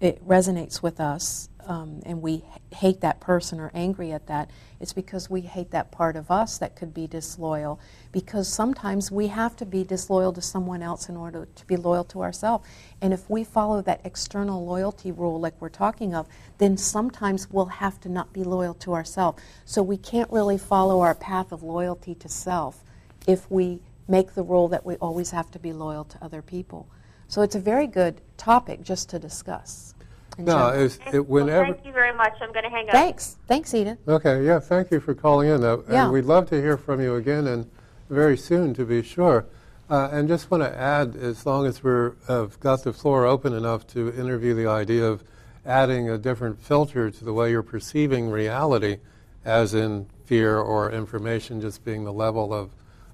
[0.00, 2.42] it resonates with us um, and we
[2.74, 6.56] hate that person or angry at that, it's because we hate that part of us
[6.56, 7.78] that could be disloyal.
[8.10, 12.04] Because sometimes we have to be disloyal to someone else in order to be loyal
[12.04, 12.66] to ourselves.
[13.02, 17.66] And if we follow that external loyalty rule, like we're talking of, then sometimes we'll
[17.66, 19.42] have to not be loyal to ourselves.
[19.66, 22.82] So we can't really follow our path of loyalty to self
[23.26, 26.88] if we make the rule that we always have to be loyal to other people.
[27.30, 29.94] So it's a very good topic just to discuss.
[30.36, 30.84] No, general.
[30.84, 31.72] it's, it, Well, whenever.
[31.72, 32.32] thank you very much.
[32.40, 32.92] I'm going to hang up.
[32.92, 33.36] Thanks.
[33.46, 33.98] Thanks, Edith.
[34.08, 35.62] Okay, yeah, thank you for calling in.
[35.62, 36.04] Uh, Yeah.
[36.04, 37.70] And we'd love to hear from you again and
[38.08, 39.46] very soon, to be sure.
[39.88, 43.52] Uh, and just want to add, as long as we've uh, got the floor open
[43.52, 45.22] enough to interview the idea of
[45.64, 48.96] adding a different filter to the way you're perceiving reality,
[49.44, 52.70] as in fear or information just being the level of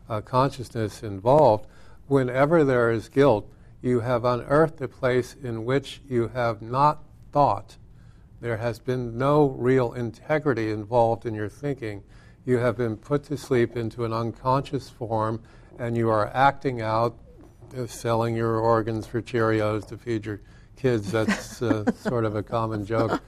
[0.09, 1.67] uh, consciousness involved,
[2.09, 3.47] whenever there is guilt,
[3.87, 7.77] you have unearthed a place in which you have not thought.
[8.41, 12.03] There has been no real integrity involved in your thinking.
[12.45, 15.41] You have been put to sleep into an unconscious form,
[15.79, 17.17] and you are acting out,
[17.77, 20.41] uh, selling your organs for Cheerios to feed your
[20.77, 21.13] kids.
[21.13, 23.23] That's uh, sort of a common joke.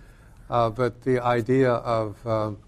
[0.50, 2.58] Uh, but the idea of um,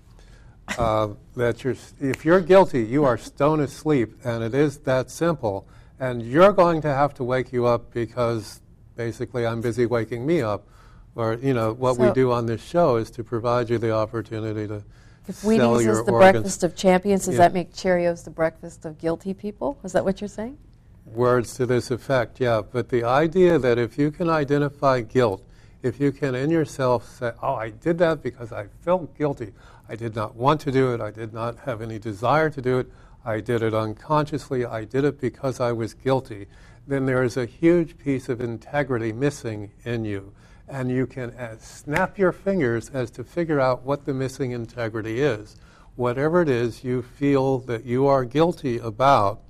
[0.78, 5.66] uh, that you're, if you're guilty, you are stone asleep, and it is that simple.
[6.00, 8.62] And you're going to have to wake you up because
[8.96, 10.66] basically I'm busy waking me up.
[11.14, 14.66] Or, you know, what we do on this show is to provide you the opportunity
[14.66, 14.82] to
[15.28, 16.32] If sell Wheaties your is the organs.
[16.32, 17.40] breakfast of champions, does Yeah.
[17.40, 19.78] that make Cheerios the breakfast of guilty people?
[19.84, 20.56] Is that what you're saying?
[21.04, 22.62] Words to this effect, yeah.
[22.62, 25.42] But the idea that if you can identify guilt,
[25.82, 29.52] if you can in yourself say, oh, I did that because I felt guilty.
[29.88, 31.00] I did not want to do it.
[31.00, 32.86] I did not have any desire to do it.
[33.24, 34.64] I did it unconsciously.
[34.64, 36.46] I did it because I was guilty.
[36.86, 40.32] Then there is a huge piece of integrity missing in you.
[40.68, 45.20] And you can uh, snap your fingers as to figure out what the missing integrity
[45.20, 45.56] is.
[45.96, 49.40] Whatever it is you feel that you are guilty about,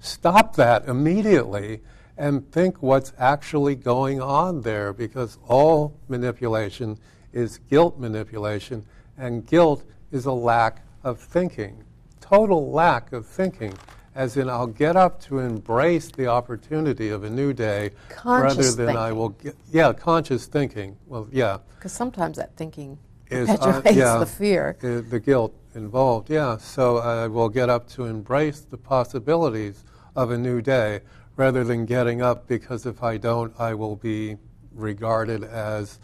[0.00, 1.82] stop that immediately
[2.16, 6.98] and think what's actually going on there because all manipulation
[7.32, 8.84] is guilt manipulation
[9.18, 11.83] and guilt is a lack of thinking
[12.24, 13.74] total lack of thinking
[14.14, 17.90] as in i'll get up to embrace the opportunity of a new day
[18.24, 22.96] rather Conscious than i will get yeah conscious thinking well yeah Because sometimes that thinking
[23.30, 24.76] is, uh, yeah, the fear.
[24.82, 26.30] uh, the guilt involved.
[26.30, 29.82] Yeah, so I will get up to embrace the possibilities
[30.14, 31.00] of a new day
[31.36, 34.36] rather than getting up because if I don't, I will be
[34.72, 35.98] regarded as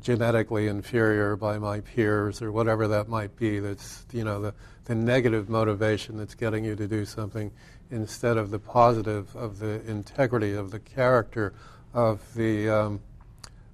[0.00, 3.58] genetically inferior by my peers or whatever that might be.
[3.60, 7.50] That's you know the, the negative motivation that's getting you to do something
[7.90, 11.52] instead of the positive of the integrity of the character
[11.92, 13.00] of the um,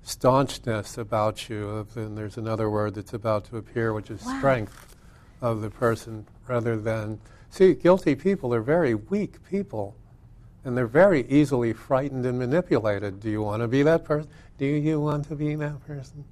[0.03, 1.69] staunchness about you.
[1.69, 4.39] Of, and there's another word that's about to appear, which is Wow.
[4.39, 4.97] strength
[5.41, 9.95] of the person, rather than see guilty people are very weak people.
[10.67, 13.21] And they're very easily frightened and manipulated.
[13.21, 14.29] Do you want to be that person?
[14.59, 16.25] Do you want to be that person?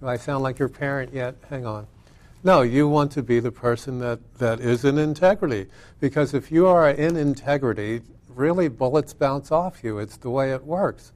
[0.00, 1.34] Do I sound like your parent yet?
[1.48, 1.86] Hang on.
[2.44, 5.66] No, you want to be the person that, that is in integrity.
[5.98, 9.98] Because if you are in integrity, really bullets bounce off you.
[9.98, 11.12] It's the way it works.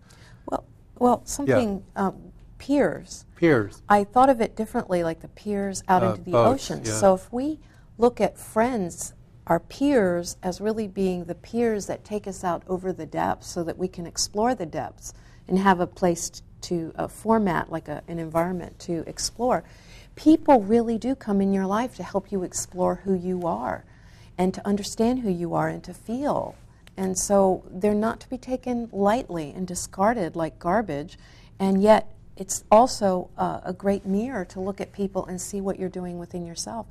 [0.46, 0.64] Well,
[0.98, 2.16] well, something um,
[2.56, 3.26] peers.
[3.36, 3.82] Peers.
[3.90, 6.82] I thought of it differently, like the peers out Uh, into the boats, ocean.
[6.82, 6.92] yeah.
[6.92, 7.58] So if we
[7.98, 9.12] look at friends,
[9.46, 13.62] our peers, as really being the peers that take us out over the depths, so
[13.64, 15.12] that we can explore the depths
[15.46, 19.62] and have a place to a format, like a, an environment to explore.
[20.16, 23.84] People really do come in your life to help you explore who you are,
[24.38, 26.54] and to understand who you are, and to feel.
[26.96, 31.18] And so they're not to be taken lightly and discarded like garbage.
[31.58, 35.78] And yet, it's also uh, a great mirror to look at people and see what
[35.78, 36.86] you're doing within yourself.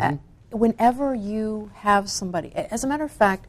[0.00, 0.16] Uh,
[0.50, 3.46] whenever you have somebody, as a matter of fact,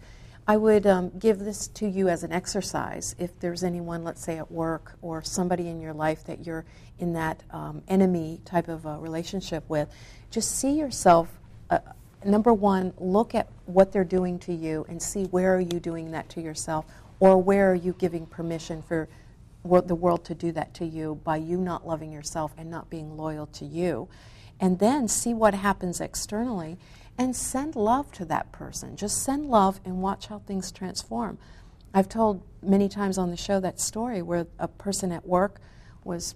[0.48, 3.16] I would um, give this to you as an exercise.
[3.20, 6.66] If there's anyone, let's say at work, or somebody in your life that you're
[6.98, 9.90] in that um, enemy type of a relationship with,
[10.32, 11.30] just see yourself.
[11.70, 11.80] Uh,
[12.26, 16.12] number one, look at what they're doing to you and see where are you doing
[16.12, 16.86] that to yourself,
[17.20, 19.08] or where are you giving permission for
[19.64, 23.18] the world to do that to you by you not loving yourself and not being
[23.18, 24.08] loyal to you.
[24.60, 26.78] And then see what happens externally
[27.18, 28.96] and send love to that person.
[28.96, 31.38] Just send love and watch how things transform.
[31.94, 35.60] I've told many times on the show that story where a person at work
[36.04, 36.36] was,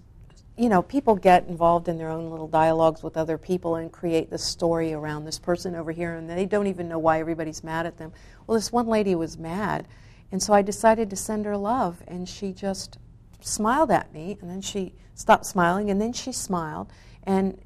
[0.56, 4.30] you know, people get involved in their own little dialogues with other people and create
[4.30, 7.86] this story around this person over here, and they don't even know why everybody's mad
[7.86, 8.12] at them.
[8.46, 9.86] Well, this one lady was mad,
[10.32, 12.98] and so I decided to send her love, and she just
[13.40, 16.90] smiled at me, and then she stopped smiling, and then she smiled.
[17.22, 17.58] And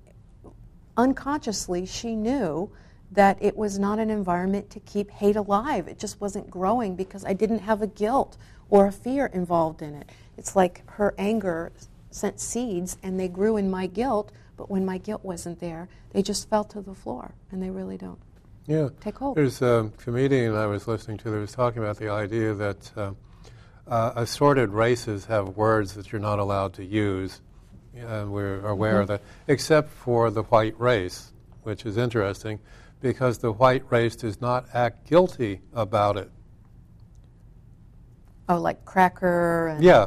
[0.99, 2.71] unconsciously, she knew
[3.13, 5.89] that it was not an environment to keep hate alive.
[5.89, 8.37] It just wasn't growing because I didn't have a guilt
[8.69, 10.11] or a fear involved in it.
[10.37, 11.73] It's like her anger
[12.11, 16.23] sent seeds and they grew in my guilt, but when my guilt wasn't there, they
[16.23, 18.19] just fell to the floor and they really don't
[18.67, 18.89] Yeah.
[19.01, 19.37] take hold.
[19.37, 23.13] There's a comedian I was listening to that was talking about the idea that uh,
[23.87, 27.41] uh, assorted races have words that you're not allowed to use.
[28.07, 31.33] And we're aware of that, except for the white race,
[31.63, 32.59] which is interesting
[33.01, 36.31] because the white race does not act guilty about it.
[38.49, 40.07] Oh, like cracker and Yeah,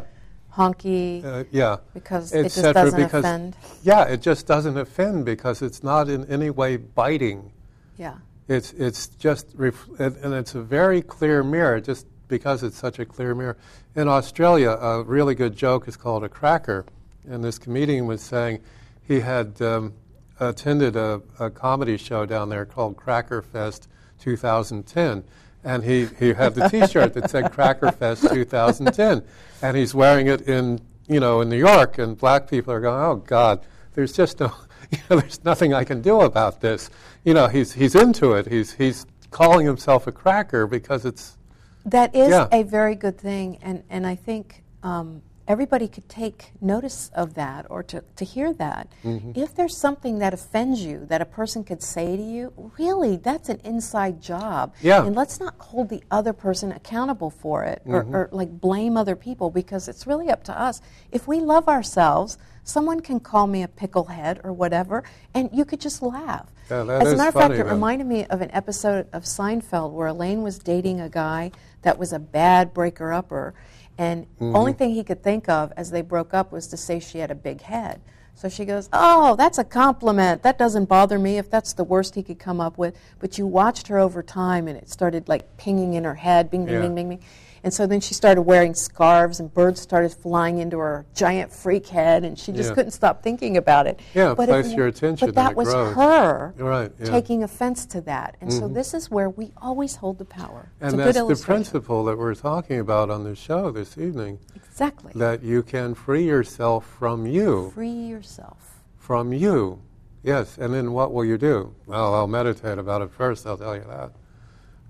[0.53, 1.77] honky uh, yeah.
[1.93, 3.55] because it just doesn't because- offend.
[3.83, 7.51] Yeah, it just doesn't offend because it's not in any way biting.
[7.97, 8.15] Yeah.
[8.47, 11.79] It's it's just ref- and and it's a very clear mirror.
[11.79, 13.57] Just because it's such a clear mirror.
[13.95, 16.85] In Australia, a really good joke is called a cracker,
[17.29, 18.59] and this comedian was saying
[19.07, 19.93] he had um,
[20.39, 23.87] attended a, a comedy show down there called Cracker Fest
[24.19, 25.23] 2010,
[25.63, 29.23] and he he had the T-shirt that said Cracker Fest 2010,
[29.61, 33.01] and he's wearing it in you know in New York, and black people are going,
[33.03, 33.61] oh God,
[33.93, 34.51] there's just no.
[34.91, 36.89] You know, there's nothing I can do about this.
[37.23, 38.45] You know, he's he's into it.
[38.47, 41.37] He's he's calling himself a cracker because it's
[41.85, 42.49] That is Yeah.
[42.51, 45.21] a very good thing, and, and I think um,
[45.51, 48.87] everybody could take notice of that or to, to hear that.
[49.03, 49.33] Mm-hmm.
[49.35, 53.49] If there's something that offends you that a person could say to you, really, that's
[53.49, 54.73] an inside job.
[54.81, 55.05] Yeah.
[55.05, 58.15] And let's not hold the other person accountable for it or, Mm-hmm.
[58.15, 60.81] or like blame other people because it's really up to us.
[61.11, 65.81] If we love ourselves, someone can call me a picklehead or whatever, and you could
[65.81, 66.47] just laugh.
[66.69, 70.07] Yeah, As a matter of fact, it reminded me of an episode of Seinfeld where
[70.07, 73.53] Elaine was dating a guy that was a bad breaker upper,
[74.01, 74.55] and Mm-hmm.
[74.55, 77.29] only thing he could think of as they broke up was to say she had
[77.29, 78.01] a big head.
[78.33, 80.41] So she goes, "Oh, that's a compliment.
[80.41, 83.45] That doesn't bother me if that's the worst he could come up with." But you
[83.45, 86.81] watched her over time, and it started like pinging in her head, bing, bing, Yeah.
[86.81, 87.19] bing, bing, bing.
[87.63, 91.87] And so then she started wearing scarves, and birds started flying into her giant freak
[91.87, 92.75] head, and she just Yeah.
[92.75, 93.99] couldn't stop thinking about it.
[94.15, 95.95] Yeah, but place it, your attention But that was grows.
[95.95, 97.05] her Right, yeah.
[97.05, 98.35] taking offense to that.
[98.41, 98.73] And so mm-hmm.
[98.73, 100.69] this is where we always hold the power.
[100.81, 104.39] and that's the principle that we're talking about on the show this evening.
[104.55, 105.11] Exactly.
[105.15, 108.81] That you can free yourself from you, Free yourself.
[108.97, 109.79] from you.
[110.23, 111.73] Yes, and then what will you do?
[111.85, 113.45] Well, I'll meditate about it first.
[113.45, 114.11] I'll tell you that.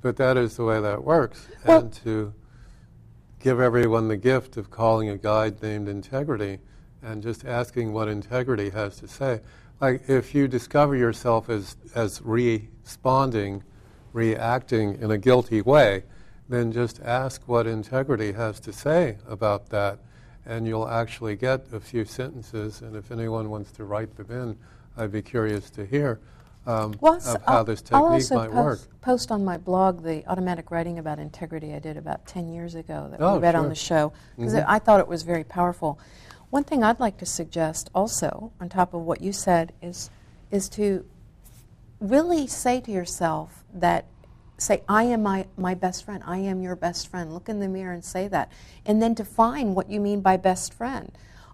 [0.01, 2.33] But that is the way that works, Well- and to
[3.43, 6.59] give everyone the gift of calling a guide named integrity
[7.01, 9.41] and just asking what integrity has to say.
[9.79, 13.63] Like if you discover yourself as, as responding,
[14.13, 16.03] reacting in a guilty way,
[16.47, 19.99] then just ask what integrity has to say about that,
[20.45, 22.81] and you'll actually get a few sentences.
[22.81, 24.57] And if anyone wants to write them in,
[24.97, 26.19] I'd be curious to hear
[26.65, 28.79] um, Well, of how I'll- this technique also might work.
[28.79, 32.75] post, post on my blog the automatic writing about integrity I did about 10 years
[32.75, 35.99] ago that Oh, we read on the show because I thought it was very powerful.
[36.49, 40.09] One thing I'd like to suggest also, on top of what you said, is,
[40.51, 41.05] is to
[41.99, 44.05] really say to yourself that
[44.57, 46.21] say i am my, my best friend.
[46.25, 47.33] I am your best friend.
[47.33, 48.51] Look in the mirror and say that
[48.85, 51.11] and then define what you mean by best friend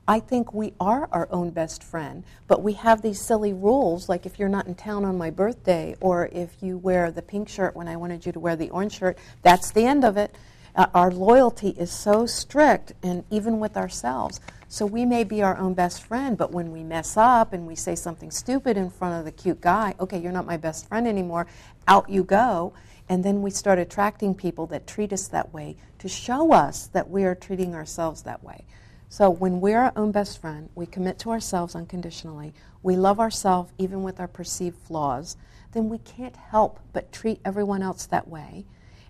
[0.07, 4.25] i think we are our own best friend but we have these silly rules like
[4.25, 7.75] if you're not in town on my birthday or if you wear the pink shirt
[7.75, 10.35] when i wanted you to wear the orange shirt that's the end of it.
[10.75, 14.39] Uh, our loyalty is so strict and even with ourselves.
[14.67, 17.75] So we may be our own best friend but when we mess up and we
[17.75, 21.07] say something stupid in front of the cute guy okay you're not my best friend
[21.07, 21.47] anymore
[21.87, 22.73] out you go.
[23.09, 27.09] And then we start attracting people that treat us that way to show us that
[27.09, 28.65] we are treating ourselves that way
[29.09, 32.53] so when we're our own best friend we commit to ourselves unconditionally
[32.83, 35.37] we love ourselves even with our perceived flaws
[35.73, 38.65] then we can't help but treat everyone else that way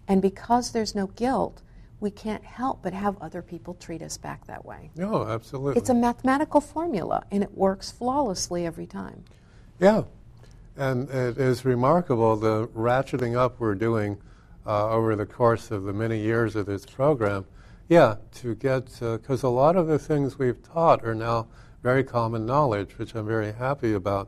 [0.08, 1.62] and because there's no guilt,
[2.00, 4.92] we can't help but have other people treat us back that way.
[4.96, 5.78] No, absolutely.
[5.78, 9.26] It's a mathematical formula, and it works flawlessly every time.
[9.80, 10.04] Yeah,
[10.78, 14.18] and it is remarkable the ratcheting up we're doing
[14.66, 17.46] uh, over the course of the many years of this program.
[17.90, 21.48] Yeah, to get, because a lot of the things we've taught are now
[21.84, 24.28] very common knowledge, which I'm very happy about.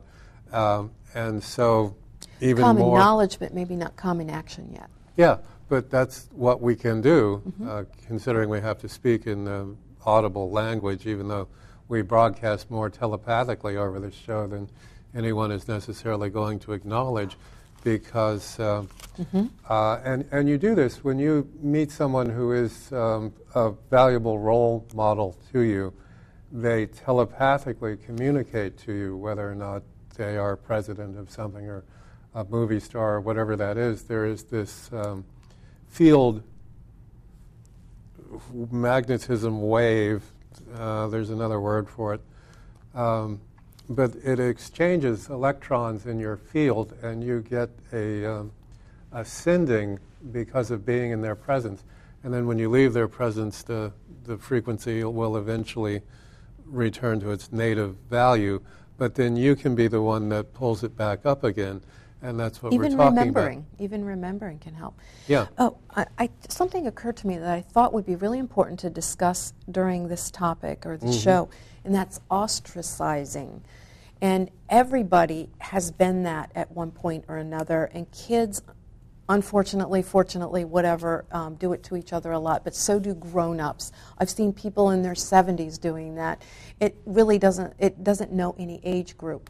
[0.50, 1.94] Um, and so,
[2.40, 2.98] even common more.
[2.98, 4.88] knowledge, but maybe not common action yet.
[5.16, 5.38] Yeah,
[5.68, 7.68] but that's what we can do, Mm-hmm.
[7.68, 11.48] uh, considering we have to speak in um, audible language, even though
[11.88, 14.70] we broadcast more telepathically over this show than
[15.14, 17.36] anyone is necessarily going to acknowledge.
[17.82, 18.84] Because, uh,
[19.18, 19.46] Mm-hmm.
[19.68, 24.38] uh, and, and you do this when you meet someone who is um, a valuable
[24.38, 25.92] role model to you,
[26.50, 29.82] they telepathically communicate to you whether or not
[30.16, 31.84] they are president of something or
[32.34, 34.04] a movie star or whatever that is.
[34.04, 35.24] There is this um,
[35.88, 36.42] field
[38.70, 40.22] magnetism wave.
[40.74, 42.20] Uh, there's another word for it.
[42.94, 43.40] Um,
[43.90, 48.52] but it exchanges electrons in your field, and you get a um,
[49.12, 49.98] ascending
[50.32, 51.82] because of being in their presence.
[52.22, 53.92] And then when you leave their presence, the,
[54.24, 56.02] the frequency will eventually
[56.66, 58.60] return to its native value.
[58.96, 61.80] But then you can be the one that pulls it back up again.
[62.22, 63.82] And that's what even we're talking remembering, about.
[63.82, 64.94] even remembering can help.
[65.26, 65.46] Yeah.
[65.58, 68.90] Oh, I, I, something occurred to me that I thought would be really important to
[68.90, 71.18] discuss during this topic or the Mm-hmm.
[71.18, 71.48] show,
[71.84, 73.60] and that's ostracizing.
[74.20, 78.60] And everybody has been that at one point or another, and kids,
[79.28, 83.92] unfortunately, fortunately, whatever, um, do it to each other a lot, but so do grown-ups.
[84.18, 86.42] I've seen people in their 70s doing that.
[86.80, 89.48] It really doesn't, it doesn't know any age group.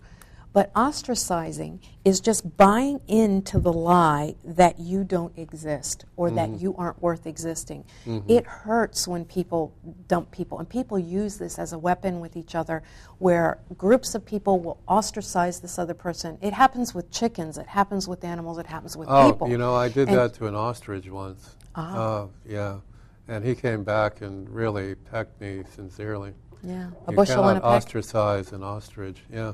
[0.53, 6.75] But ostracizing is just buying into the lie that you don't exist or that you
[6.77, 7.85] aren't worth existing.
[8.27, 9.73] It hurts when people
[10.09, 12.83] dump people, and people use this as a weapon with each other
[13.19, 16.37] where groups of people will ostracize this other person.
[16.41, 19.49] It happens with chickens, it happens with animals, it happens with Oh, people.
[19.49, 21.55] you know, I did And- that to an ostrich once.
[21.77, 21.97] Ah.
[21.97, 22.79] Oh, yeah.
[23.29, 26.33] And he came back and really pecked me sincerely.
[26.65, 27.71] Yeah, a you bushel and a peck.
[27.71, 29.23] ostracize an ostrich.
[29.33, 29.53] Yeah.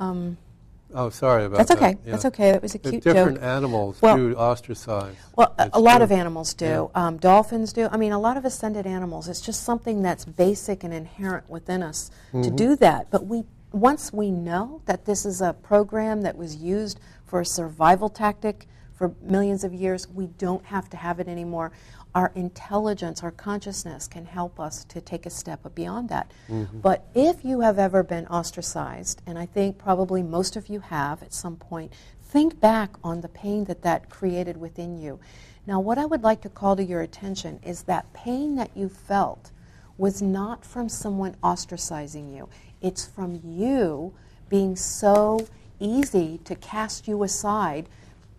[0.00, 1.78] Oh, sorry about That's that.
[1.80, 1.98] That's okay.
[2.04, 2.10] Yeah.
[2.12, 2.52] That's okay.
[2.52, 3.44] That was a The cute different joke.
[3.44, 5.14] animals Well- do ostracize.
[5.36, 6.04] Well, a, It's a lot true.
[6.04, 6.90] of animals do.
[6.94, 7.88] Um, dolphins do.
[7.90, 9.28] I mean, a lot of ascended animals.
[9.28, 12.42] It's just something that's basic and inherent within us Mm-hmm.
[12.42, 13.10] to do that.
[13.10, 17.46] But we, once we know that this is a program that was used for a
[17.46, 18.66] survival tactic
[18.98, 21.70] for millions of years, we don't have to have it anymore.
[22.16, 26.32] Our intelligence, our consciousness can help us to take a step beyond that.
[26.48, 26.80] Mm-hmm.
[26.80, 31.22] But if you have ever been ostracized, and I think probably most of you have
[31.22, 35.20] at some point, think back on the pain that that created within you.
[35.64, 38.88] Now, what I would like to call to your attention is that pain that you
[38.88, 39.52] felt
[39.96, 42.48] was not from someone ostracizing you,
[42.80, 44.12] it's from you
[44.48, 45.46] being so
[45.78, 47.88] easy to cast you aside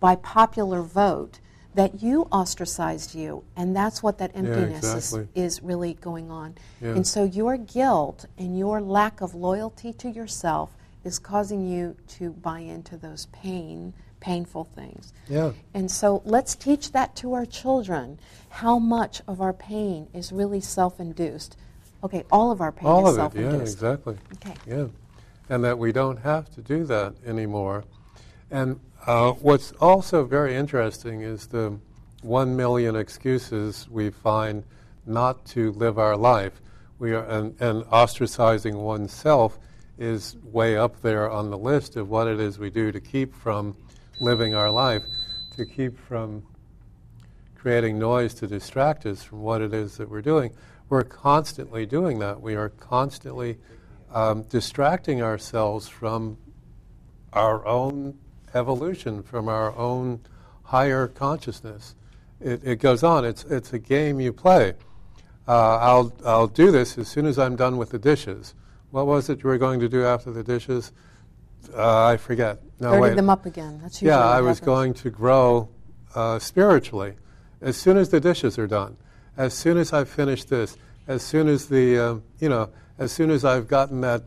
[0.00, 1.38] by popular vote
[1.74, 5.28] that you ostracized you, and that's what that emptiness exactly.
[5.34, 6.56] is, is really going on.
[6.80, 6.90] Yeah.
[6.90, 10.70] And so your guilt and your lack of loyalty to yourself
[11.04, 15.12] is causing you to buy into those pain, painful things.
[15.28, 15.52] Yeah.
[15.72, 20.60] And so let's teach that to our children how much of our pain is really
[20.60, 21.56] self induced.
[22.02, 24.16] Okay, all of our pain All is of self it, yeah, exactly.
[24.34, 24.54] Okay.
[24.66, 24.86] Yeah.
[25.48, 27.84] And that we don't have to do that anymore.
[28.50, 31.78] And uh, what's also very interesting is the
[32.22, 34.64] one million excuses we find
[35.06, 36.60] not to live our life.
[36.98, 39.58] We are, and, and ostracizing oneself
[39.98, 43.34] is way up there on the list of what it is we do to keep
[43.34, 43.76] from
[44.20, 45.02] living our life,
[45.56, 46.42] to keep from
[47.54, 50.52] creating noise to distract us from what it is that we're doing.
[50.88, 52.40] We're constantly doing that.
[52.40, 53.58] We are constantly
[54.12, 56.36] um, distracting ourselves from
[57.32, 58.18] our own
[58.54, 60.20] evolution, from our own
[60.64, 61.94] higher consciousness.
[62.40, 63.24] It, it goes on.
[63.24, 64.74] It's, it's a game you play.
[65.48, 68.54] Uh, I'll, I'll do this as soon as I'm done with the dishes.
[68.90, 70.92] What was it you were going to do after the dishes?
[71.74, 72.60] Uh, I forget.
[72.80, 73.16] No, Dirty wait.
[73.16, 73.80] them up again.
[73.82, 74.66] That's usually Yeah, I was happens.
[74.66, 75.68] going to grow
[76.14, 77.14] uh, spiritually
[77.60, 78.96] as soon as the dishes are done,
[79.36, 80.76] as soon as I've finished this,
[81.06, 84.22] as soon as the, um, you know, as soon as I've gotten that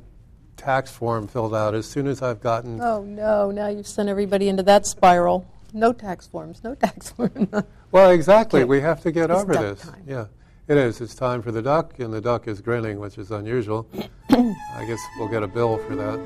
[0.58, 2.80] tax form filled out, as soon as I've gotten.
[2.82, 5.45] Oh no, now you've sent everybody into that spiral.
[5.74, 7.47] No tax forms, no tax forms.
[7.91, 8.62] Well, exactly.
[8.62, 8.66] Okay.
[8.70, 9.82] We have to get It's over this.
[9.82, 10.04] time.
[10.08, 10.26] Yeah,
[10.68, 11.01] it is.
[11.01, 13.88] It's time for the duck, and the duck is grinning, which is unusual.
[14.30, 16.20] I guess we'll get a bill for that.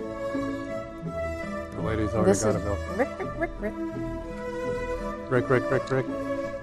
[1.75, 2.78] The lady's already this got a bill.
[2.95, 3.73] Rick, Rick, Rick, Rick.
[5.30, 6.05] Rick, Rick, Rick, Rick.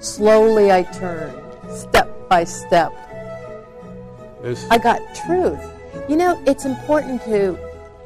[0.01, 1.37] Slowly I turned,
[1.71, 2.93] step by step.
[4.43, 5.61] This, I got truth.
[6.09, 7.59] You know, it's important to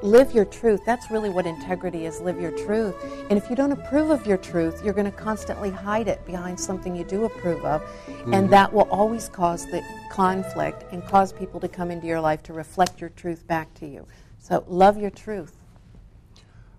[0.02, 0.80] live your truth.
[0.86, 2.94] That's really what integrity is live your truth.
[3.28, 6.58] And if you don't approve of your truth, you're going to constantly hide it behind
[6.58, 7.82] something you do approve of.
[8.06, 8.50] And mm-hmm.
[8.50, 12.52] that will always cause the conflict and cause people to come into your life to
[12.52, 14.06] reflect your truth back to you.
[14.38, 15.56] So love your truth.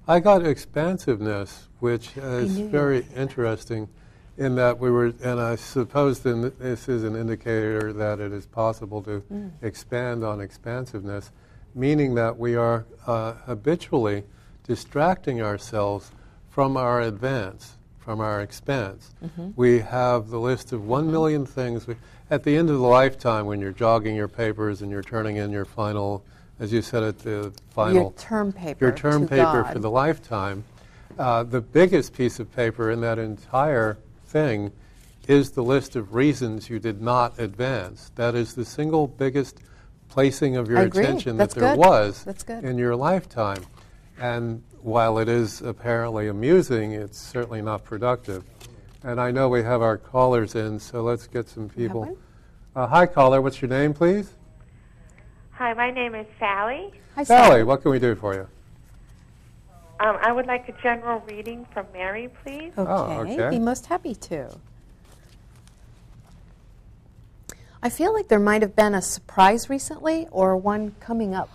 [0.08, 3.90] I got expansiveness, which is very interesting
[4.40, 8.46] in that we were, and I suppose then this is an indicator that it is
[8.46, 9.52] possible to Mm.
[9.62, 11.32] expand on expansiveness,
[11.76, 14.24] meaning that we are uh, habitually
[14.66, 16.12] distracting ourselves
[16.50, 17.76] from our advance.
[18.00, 19.12] from our expense.
[19.56, 21.86] We have the list of one million things.
[21.86, 21.96] We,
[22.32, 25.52] at the end of the lifetime, when you're jogging your papers and you're turning in
[25.52, 26.24] your final,
[26.60, 28.84] as you said at the final, Your term paper.
[28.84, 29.74] your term paper God.
[29.74, 30.64] for the lifetime,
[31.20, 34.00] uh, the biggest piece of paper in that entire
[34.30, 34.72] thing
[35.28, 38.12] is the list of reasons you did not advance.
[38.16, 39.60] That is the single biggest
[40.08, 41.80] placing of your attention That's that there good.
[41.80, 42.64] was That's good.
[42.64, 43.64] in your lifetime.
[44.20, 48.44] And while it is apparently amusing, it's certainly not productive.
[49.04, 52.18] And I know we have our callers in, so let's get some people.
[52.76, 53.42] Uh, hi, caller.
[53.42, 54.34] What's your name, please?
[55.52, 56.92] Hi, my name is Sally.
[57.16, 57.64] Hi, Sally.
[57.64, 58.48] What can we do for you?
[60.00, 62.72] Um, I would like a general reading from Mary, please.
[62.78, 63.50] Okay, Oh, okay.
[63.50, 64.50] be most happy to.
[67.84, 71.50] I feel like there might have been a surprise recently or one coming up,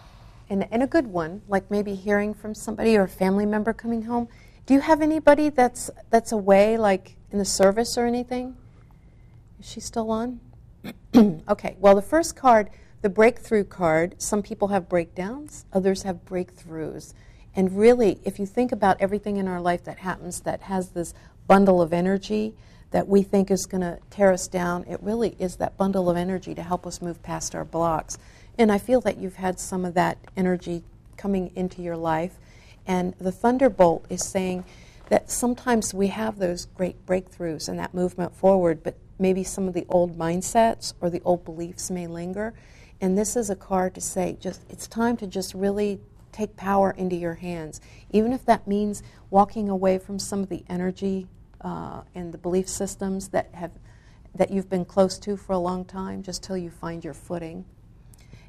[0.51, 4.03] and, and a good one, like maybe hearing from somebody or a family member coming
[4.03, 4.28] home.
[4.66, 8.57] Do you have anybody that's, that's away, like in the service or anything?
[9.59, 10.40] Is she still on?
[11.49, 12.68] okay, well, the first card,
[13.01, 17.14] the breakthrough card, some people have breakdowns, others have breakthroughs.
[17.57, 21.15] And really, if you think about everything in our life that happens that has this
[21.47, 22.55] bundle of energy
[22.91, 26.17] that we think is going to tear us down, it really is that bundle of
[26.17, 28.19] energy to help us move past our blocks.
[28.59, 30.83] And I feel that you've had some of that energy
[31.17, 32.39] coming into your life.
[32.87, 34.65] And the Thunderbolt is saying
[35.09, 39.75] that sometimes we have those great breakthroughs and that movement forward, but maybe some of
[39.75, 42.55] the old mindsets or the old beliefs may linger.
[43.01, 46.01] And this is a card to say, just it's time to just really
[46.35, 47.80] take power into your hands,
[48.11, 51.28] even if that means walking away from some of the energy
[51.61, 53.70] uh, and the belief systems that have
[54.35, 57.64] that you've been close to for a long time, just till you find your footing.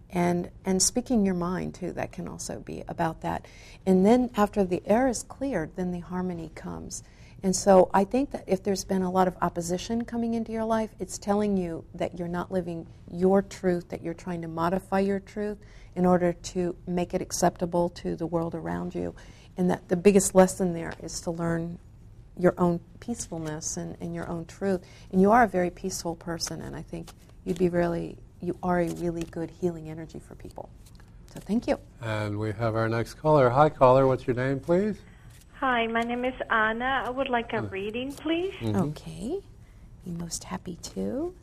[0.10, 3.46] And and speaking your mind too that can also be about that.
[3.86, 7.04] And then after the air is cleared then the harmony comes.
[7.44, 10.66] And so i think that if there's been a lot of opposition coming into your
[10.66, 15.00] life it's telling you that you're not living your truth that you're trying to modify
[15.00, 15.60] your truth
[15.96, 19.16] in order to make it acceptable to the world around you
[19.58, 21.80] and that the biggest lesson there is to learn
[22.38, 24.82] your own peacefulness and, and your own truth
[25.12, 27.12] and you are a very peaceful person and i think
[27.46, 30.70] you'd be really you are a really good healing energy for people.
[31.34, 31.80] So thank you.
[32.02, 33.50] And we have our next caller.
[33.50, 34.08] Hi, caller.
[34.08, 34.98] What's your name, please?
[35.60, 37.04] Hi, my name is Anna.
[37.06, 38.54] I would like a reading, please.
[38.60, 38.76] Mm-hmm.
[38.76, 39.40] Okay.
[40.06, 41.34] Be most happy to.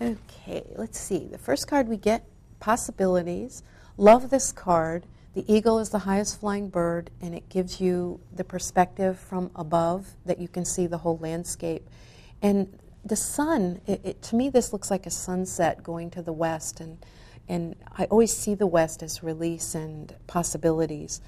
[0.00, 1.28] Okay, let's see.
[1.30, 2.24] The first card we get
[2.58, 3.62] possibilities.
[3.98, 5.04] Love this card.
[5.34, 10.16] The eagle is the highest flying bird, and it gives you the perspective from above
[10.24, 11.86] that you can see the whole landscape.
[12.40, 16.32] And the sun, it, it, to me, this looks like a sunset going to the
[16.32, 16.98] west, and
[17.48, 21.20] and I always see the west as release and possibilities,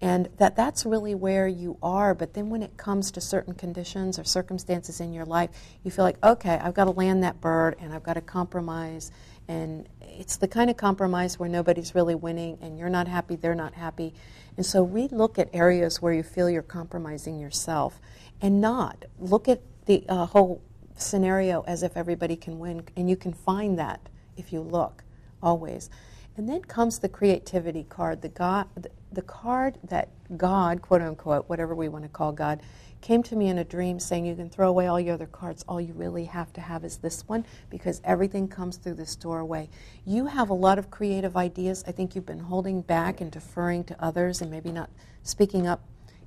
[0.00, 2.14] and that that's really where you are.
[2.14, 5.50] But then when it comes to certain conditions or circumstances in your life,
[5.82, 9.10] you feel like, okay, I've got to land that bird, and I've got to compromise,
[9.48, 13.54] and it's the kind of compromise where nobody's really winning, and you're not happy, they're
[13.54, 14.14] not happy,
[14.56, 18.00] and so relook at areas where you feel you're compromising yourself,
[18.40, 20.62] and not look at the uh, whole
[20.96, 25.02] scenario as if everybody can win, and you can find that if you look
[25.42, 25.90] always.
[26.36, 31.74] And then comes the creativity card, the God, the, card that God, quote unquote, whatever
[31.74, 32.60] we want to call God,
[33.00, 35.64] came to me in a dream saying you can throw away all your other cards.
[35.68, 39.68] All you really have to have is this one because everything comes through this doorway.
[40.06, 41.84] You have a lot of creative ideas.
[41.86, 44.88] I think you've been holding back and deferring to others and maybe not
[45.22, 45.82] speaking up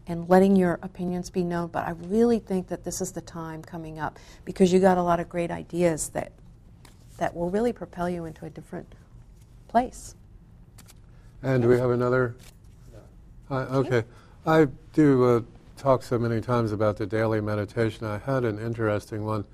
[0.06, 1.70] and letting your opinions be known.
[1.70, 5.04] But I really think that this is the time coming up because you got a
[5.04, 6.32] lot of great ideas that
[7.18, 8.94] that will really propel you into a different
[9.68, 10.16] place.
[11.44, 12.36] And we have another?
[13.50, 14.04] Uh, okay.
[14.45, 15.41] I do uh,
[15.78, 18.06] talk so many times about the daily meditation.
[18.06, 19.45] I had an interesting one.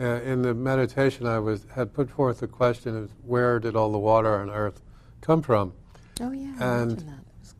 [0.00, 3.90] Uh, in the meditation, I was had put forth the question of where did all
[3.90, 4.80] the water on earth
[5.20, 5.72] come from?
[6.20, 7.12] Oh yeah, I And- mentioned that.
[7.14, 7.54] It was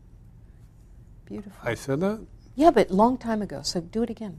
[1.25, 1.53] beautiful.
[1.65, 2.21] I said that?
[2.55, 3.61] yeah, but long time ago.
[3.63, 4.39] So do it again.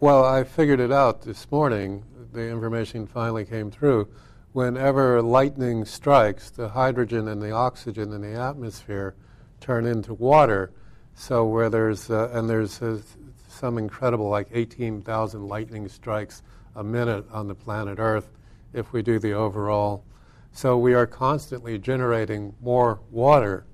[0.00, 2.04] Well, I figured it out this morning.
[2.32, 4.08] The information finally came through.
[4.52, 9.14] Whenever lightning strikes, the hydrogen and the oxygen in the atmosphere
[9.60, 10.70] turn into water.
[11.14, 13.00] So where there's uh, and there's uh,
[13.48, 16.42] some incredible like 18,000 lightning strikes
[16.76, 18.28] a minute on the planet Earth
[18.72, 20.04] if we do the overall.
[20.52, 23.64] So we are constantly generating more water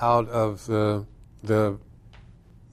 [0.00, 1.06] out of the
[1.42, 1.78] the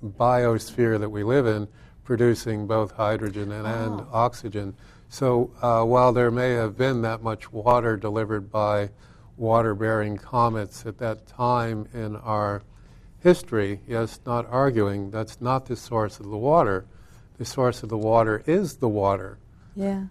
[0.03, 1.67] biosphere that we live in,
[2.03, 4.07] producing both hydrogen and, and Oh.
[4.11, 4.75] oxygen.
[5.09, 8.89] So uh, while there may have been that much water delivered by
[9.43, 12.63] water bearing comets at that time in our
[13.19, 16.85] history, yes, not arguing, that's not the source of the water.
[17.37, 19.37] The source of the water is the water.
[19.75, 20.03] Yeah,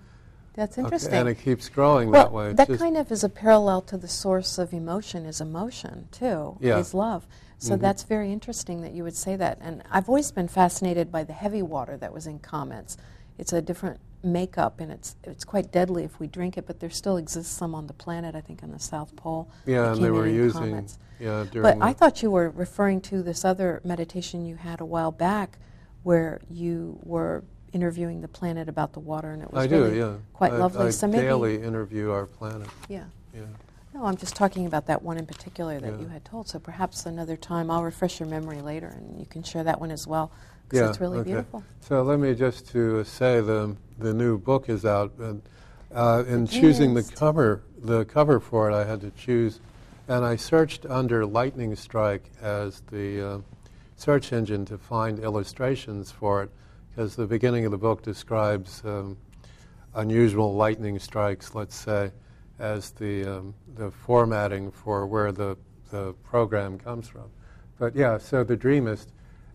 [0.55, 1.15] that's Okay, interesting.
[1.15, 2.49] And it keeps growing well, that way.
[2.49, 6.09] It's that just- kind of is a parallel to the source of emotion is emotion
[6.13, 6.57] too.
[6.61, 6.79] Yeah.
[6.79, 7.27] Is love.
[7.59, 7.81] So Mhm.
[7.81, 9.57] that's very interesting that you would say that.
[9.63, 12.99] And I've always been fascinated by the heavy water that was in comets.
[13.39, 16.91] It's a different makeup and it's it's quite deadly if we drink it, but there
[16.91, 19.49] still exists some on the planet, I think on the South Pole.
[19.67, 20.99] yeah, and they were in using, comets.
[21.19, 24.85] yeah, during But I thought you were referring to this other meditation you had a
[24.85, 25.59] while back
[26.03, 29.99] where you were interviewing the planet about the water and it was I do, really
[29.99, 30.15] yeah.
[30.35, 30.87] quite I, lovely.
[30.87, 32.69] I so maybe daily interview our planet.
[32.89, 33.05] yeah.
[33.35, 33.43] Yeah.
[33.95, 36.01] No, I'm just talking about that one in particular that Yeah.
[36.01, 36.49] you had told.
[36.49, 39.91] So perhaps another time I'll refresh your memory later and you can share that one
[39.91, 40.31] as well
[40.73, 41.31] Yeah, it's really okay.
[41.33, 41.63] beautiful.
[41.81, 45.43] So let me just to say the the new book is out, and
[45.95, 49.61] uh, in choosing the cover the cover for it, I had to choose,
[50.09, 53.39] and I searched under lightning strike as the uh,
[53.97, 56.51] search engine to find illustrations for it,
[56.91, 59.17] because the beginning of the book describes um,
[59.95, 62.11] unusual lightning strikes, let's say,
[62.59, 65.57] as the um, the formatting for where the
[65.91, 67.29] the program comes from.
[67.79, 69.09] But yeah, so the Dreamist.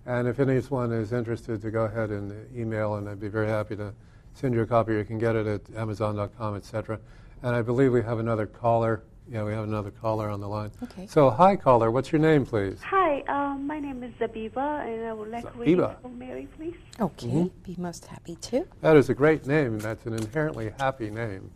[0.08, 3.76] And if anyone is interested to go ahead and email, and I'd be very happy
[3.76, 3.94] to
[4.34, 4.94] send you a copy.
[4.94, 6.98] You can get it at Amazon.com, etc.
[7.44, 9.04] And I believe we have another caller.
[9.30, 10.72] Yeah, we have another caller on the line.
[10.84, 11.08] Okay.
[11.08, 11.92] So, hi, caller.
[11.92, 12.80] What's your name, please?
[12.84, 16.02] Hi, um, my name is Zabiba, and I would like to read Zabiba.
[16.02, 16.76] for Mary, please.
[17.02, 17.52] Okay, Mhm.
[17.64, 18.66] be most happy to.
[18.80, 19.80] That is a great name.
[19.80, 21.52] That's an inherently happy name.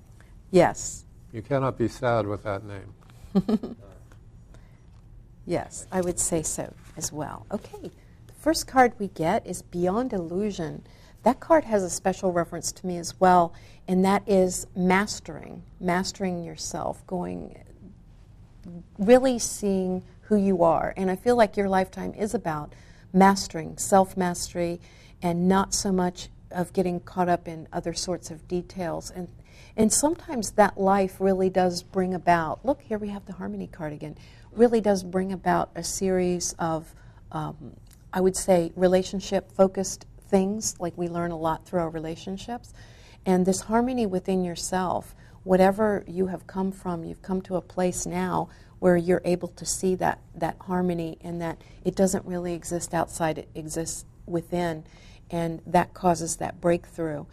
[0.52, 2.94] Yes, You cannot be sad with that name.
[5.46, 7.46] yes, I would say so as well.
[7.54, 7.92] Okay, the
[8.42, 10.84] first card we get is Beyond Illusion.
[11.24, 13.54] That card has a special reference to me as well,
[13.88, 17.64] and that is mastering, mastering yourself, going,
[18.98, 20.92] really seeing who you are.
[20.98, 22.74] And I feel like your lifetime is about
[23.14, 24.82] mastering, self mastery,
[25.22, 29.12] and not so much of getting caught up in other sorts of details.
[29.12, 29.28] And,
[29.78, 33.94] and sometimes that life really does bring about, look, here we have the harmony card
[33.94, 34.18] again,
[34.52, 36.96] really does bring about a series of,
[37.32, 37.76] um,
[38.14, 42.74] I would say, relationship focused things, like we learn a lot through our relationships.
[43.26, 48.06] And this harmony within yourself, whatever you have come from, you've come to a place
[48.06, 48.50] now
[48.80, 53.38] where you're able to see that, that harmony and that it doesn't really exist outside,
[53.38, 54.84] it exists within.
[55.30, 57.26] And that causes that breakthrough.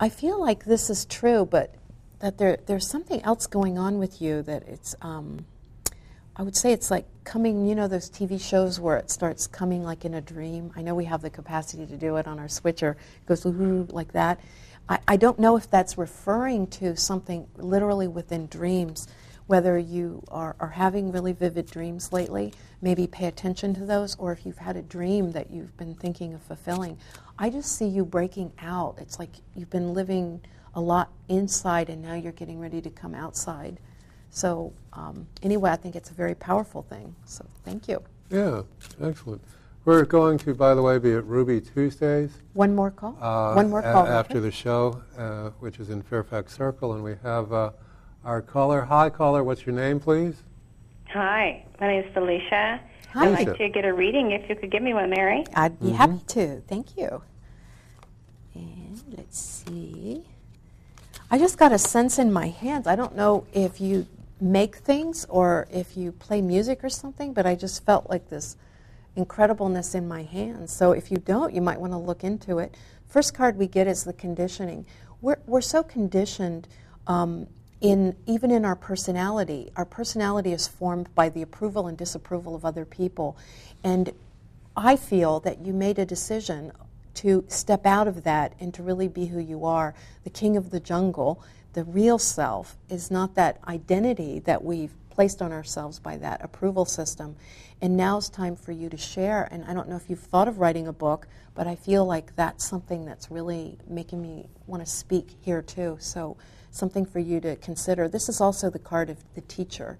[0.00, 1.74] I feel like this is true, but
[2.20, 5.44] that there, there's something else going on with you that it's, um,
[6.36, 9.84] I would say it's like coming, you know, those TV shows where it starts coming
[9.84, 10.72] like in a dream.
[10.74, 14.12] I know we have the capacity to do it on our switcher, it goes like
[14.12, 14.40] that.
[14.88, 19.06] I, I don't know if that's referring to something literally within dreams,
[19.46, 24.32] whether you are, are having really vivid dreams lately, maybe pay attention to those, or
[24.32, 26.98] if you've had a dream that you've been thinking of fulfilling.
[27.38, 28.96] I just see you breaking out.
[28.98, 30.40] It's like you've been living
[30.74, 33.78] a lot inside and now you're getting ready to come outside.
[34.34, 37.14] So, um, anyway, I think it's a very powerful thing.
[37.24, 38.02] So, thank you.
[38.30, 38.62] Yeah,
[39.00, 39.40] excellent.
[39.84, 42.32] We're going to, by the way, be at Ruby Tuesdays.
[42.52, 43.16] One more call?
[43.20, 44.08] uh, One more a- call.
[44.08, 44.40] after okay.
[44.40, 47.70] the show, uh, which is in Fairfax Circle, and we have uh,
[48.24, 48.80] our caller.
[48.82, 49.44] Hi, caller.
[49.44, 50.42] What's your name, please?
[51.10, 52.80] Hi, my name is Felicia.
[53.12, 53.26] Hi.
[53.28, 55.44] I'd like to get a reading if you could give me one, Mary.
[55.54, 55.94] I'd be Mm-hmm.
[55.94, 56.60] happy to.
[56.62, 57.22] Thank you.
[58.56, 60.24] And let's see.
[61.30, 62.88] I just got a sense in my hands.
[62.88, 64.06] I don't know if you
[64.44, 68.56] make things or if you play music or something, but I just felt like this
[69.16, 70.72] incredibleness in my hands.
[70.72, 72.76] So if you don't, you might want to look into it.
[73.08, 74.86] First card we get is the conditioning.
[75.20, 76.68] We're, we're so conditioned
[77.06, 77.46] um,
[77.80, 79.70] in even in our personality.
[79.76, 83.36] Our personality is formed by the approval and disapproval of other people.
[83.82, 84.12] And
[84.76, 86.72] I feel that you made a decision
[87.14, 89.94] to step out of that and to really be who you are.
[90.24, 91.42] The king of the jungle,
[91.74, 96.84] the real self, is not that identity that we've placed on ourselves by that approval
[96.84, 97.36] system.
[97.80, 99.48] And now it's time for you to share.
[99.50, 102.34] And I don't know if you've thought of writing a book, but I feel like
[102.34, 105.96] that's something that's really making me want to speak here too.
[106.00, 106.36] So,
[106.70, 108.08] something for you to consider.
[108.08, 109.98] This is also the card of the teacher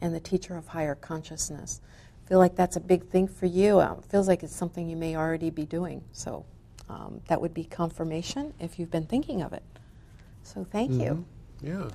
[0.00, 1.80] and the teacher of higher consciousness
[2.26, 3.80] I feel like that's a big thing for you.
[3.80, 6.02] Um, feels like it's something you may already be doing.
[6.10, 6.44] So
[6.88, 9.62] um, that would be confirmation if you've been thinking of it.
[10.46, 11.24] So thank you.
[11.60, 11.88] Yeah.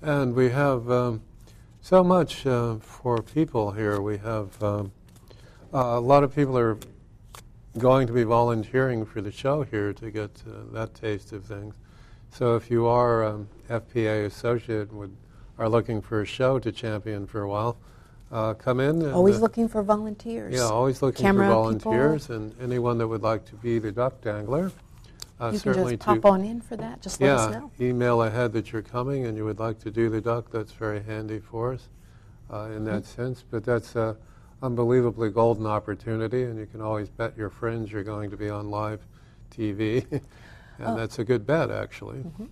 [0.00, 1.22] And we have um,
[1.80, 4.00] so much uh, for people here.
[4.00, 4.92] We have um,
[5.74, 6.78] uh, a lot of people are
[7.78, 11.74] going to be volunteering for the show here to get uh, that taste of things.
[12.30, 15.16] So if you are um, FPA associate and would,
[15.58, 17.76] are looking for a show to champion for a while,
[18.30, 19.02] uh, come in.
[19.02, 20.54] And, Always uh, looking for volunteers.
[20.54, 21.92] Yeah, always looking Camera for people.
[21.92, 24.70] volunteers and anyone that would like to be the duck dangler.
[25.42, 27.02] Uh, You can just pop to, on in for that.
[27.02, 27.70] Just let us yeah, know.
[27.80, 30.50] email ahead that you're coming and you would like to do the duck.
[30.52, 31.88] That's very handy for us
[32.52, 33.22] uh, in that Mm-hmm.
[33.22, 33.44] sense.
[33.50, 34.16] But that's a
[34.62, 38.70] unbelievably golden opportunity, and you can always bet your friends you're going to be on
[38.70, 39.00] live
[39.50, 40.22] TV, and
[40.80, 40.96] Oh.
[40.96, 42.18] that's a good bet actually.
[42.18, 42.44] Mm-hmm.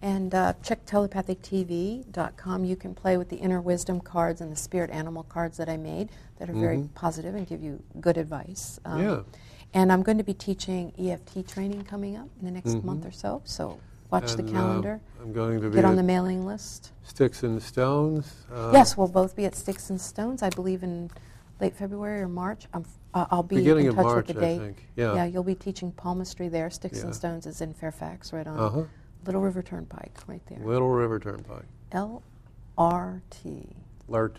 [0.00, 2.64] And uh, check telepathictv.com.
[2.64, 5.76] You can play with the inner wisdom cards and the spirit animal cards that I
[5.76, 6.94] made that are very Mhm.
[6.94, 8.78] positive and give you good advice.
[8.86, 9.20] Um, Yeah.
[9.74, 12.84] And I'm going to be teaching EFT training coming up in the next Mhm.
[12.84, 13.42] month or so.
[13.44, 13.78] So
[14.10, 15.00] watch And, the uh, calendar.
[15.20, 16.92] I'm going to be Get on the mailing list.
[17.02, 18.32] Sticks and Stones.
[18.52, 21.10] Uh, yes, we'll both be at Sticks and Stones, I believe, in
[21.60, 22.66] late February or March.
[22.72, 24.58] I'm, f- uh, I'll be Beginning in of touch March, with the I date.
[24.60, 24.88] think.
[24.96, 25.14] Yeah.
[25.16, 26.70] Yeah, you'll be teaching palmistry there.
[26.70, 27.04] Sticks Yeah.
[27.06, 28.82] and Stones is in Fairfax, right on Uh-huh.
[29.26, 30.60] Little River Turnpike, right there.
[30.64, 31.66] Little River Turnpike.
[31.92, 32.22] L
[32.78, 33.76] R T.
[34.06, 34.38] Lert.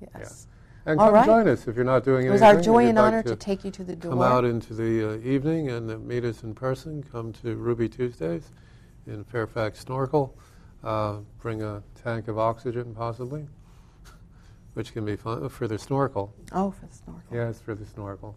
[0.00, 0.47] Yes.
[0.88, 1.26] And All come right.
[1.26, 3.22] join us if you're not doing It It was our joy you'd and like honor
[3.24, 4.12] to, take you to the door.
[4.12, 7.04] Come out into the uh, evening and uh, meet us in person.
[7.12, 8.52] Come to Ruby Tuesdays
[9.06, 10.34] in Fairfax Snorkel.
[10.82, 13.46] Uh, bring a tank of oxygen, possibly,
[14.72, 16.32] which can be fun for the snorkel.
[16.52, 17.36] oh, for the snorkel.
[17.36, 18.34] Yes, for the snorkel.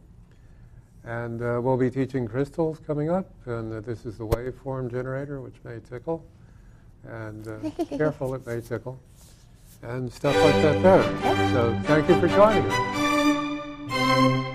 [1.06, 5.40] And uh, we'll be teaching crystals coming up, and uh, this is the waveform generator,
[5.40, 6.26] which may tickle.
[7.08, 9.00] And uh, careful, it may tickle.
[9.84, 11.04] And stuff like that there.
[11.50, 14.51] So thank you for joining us.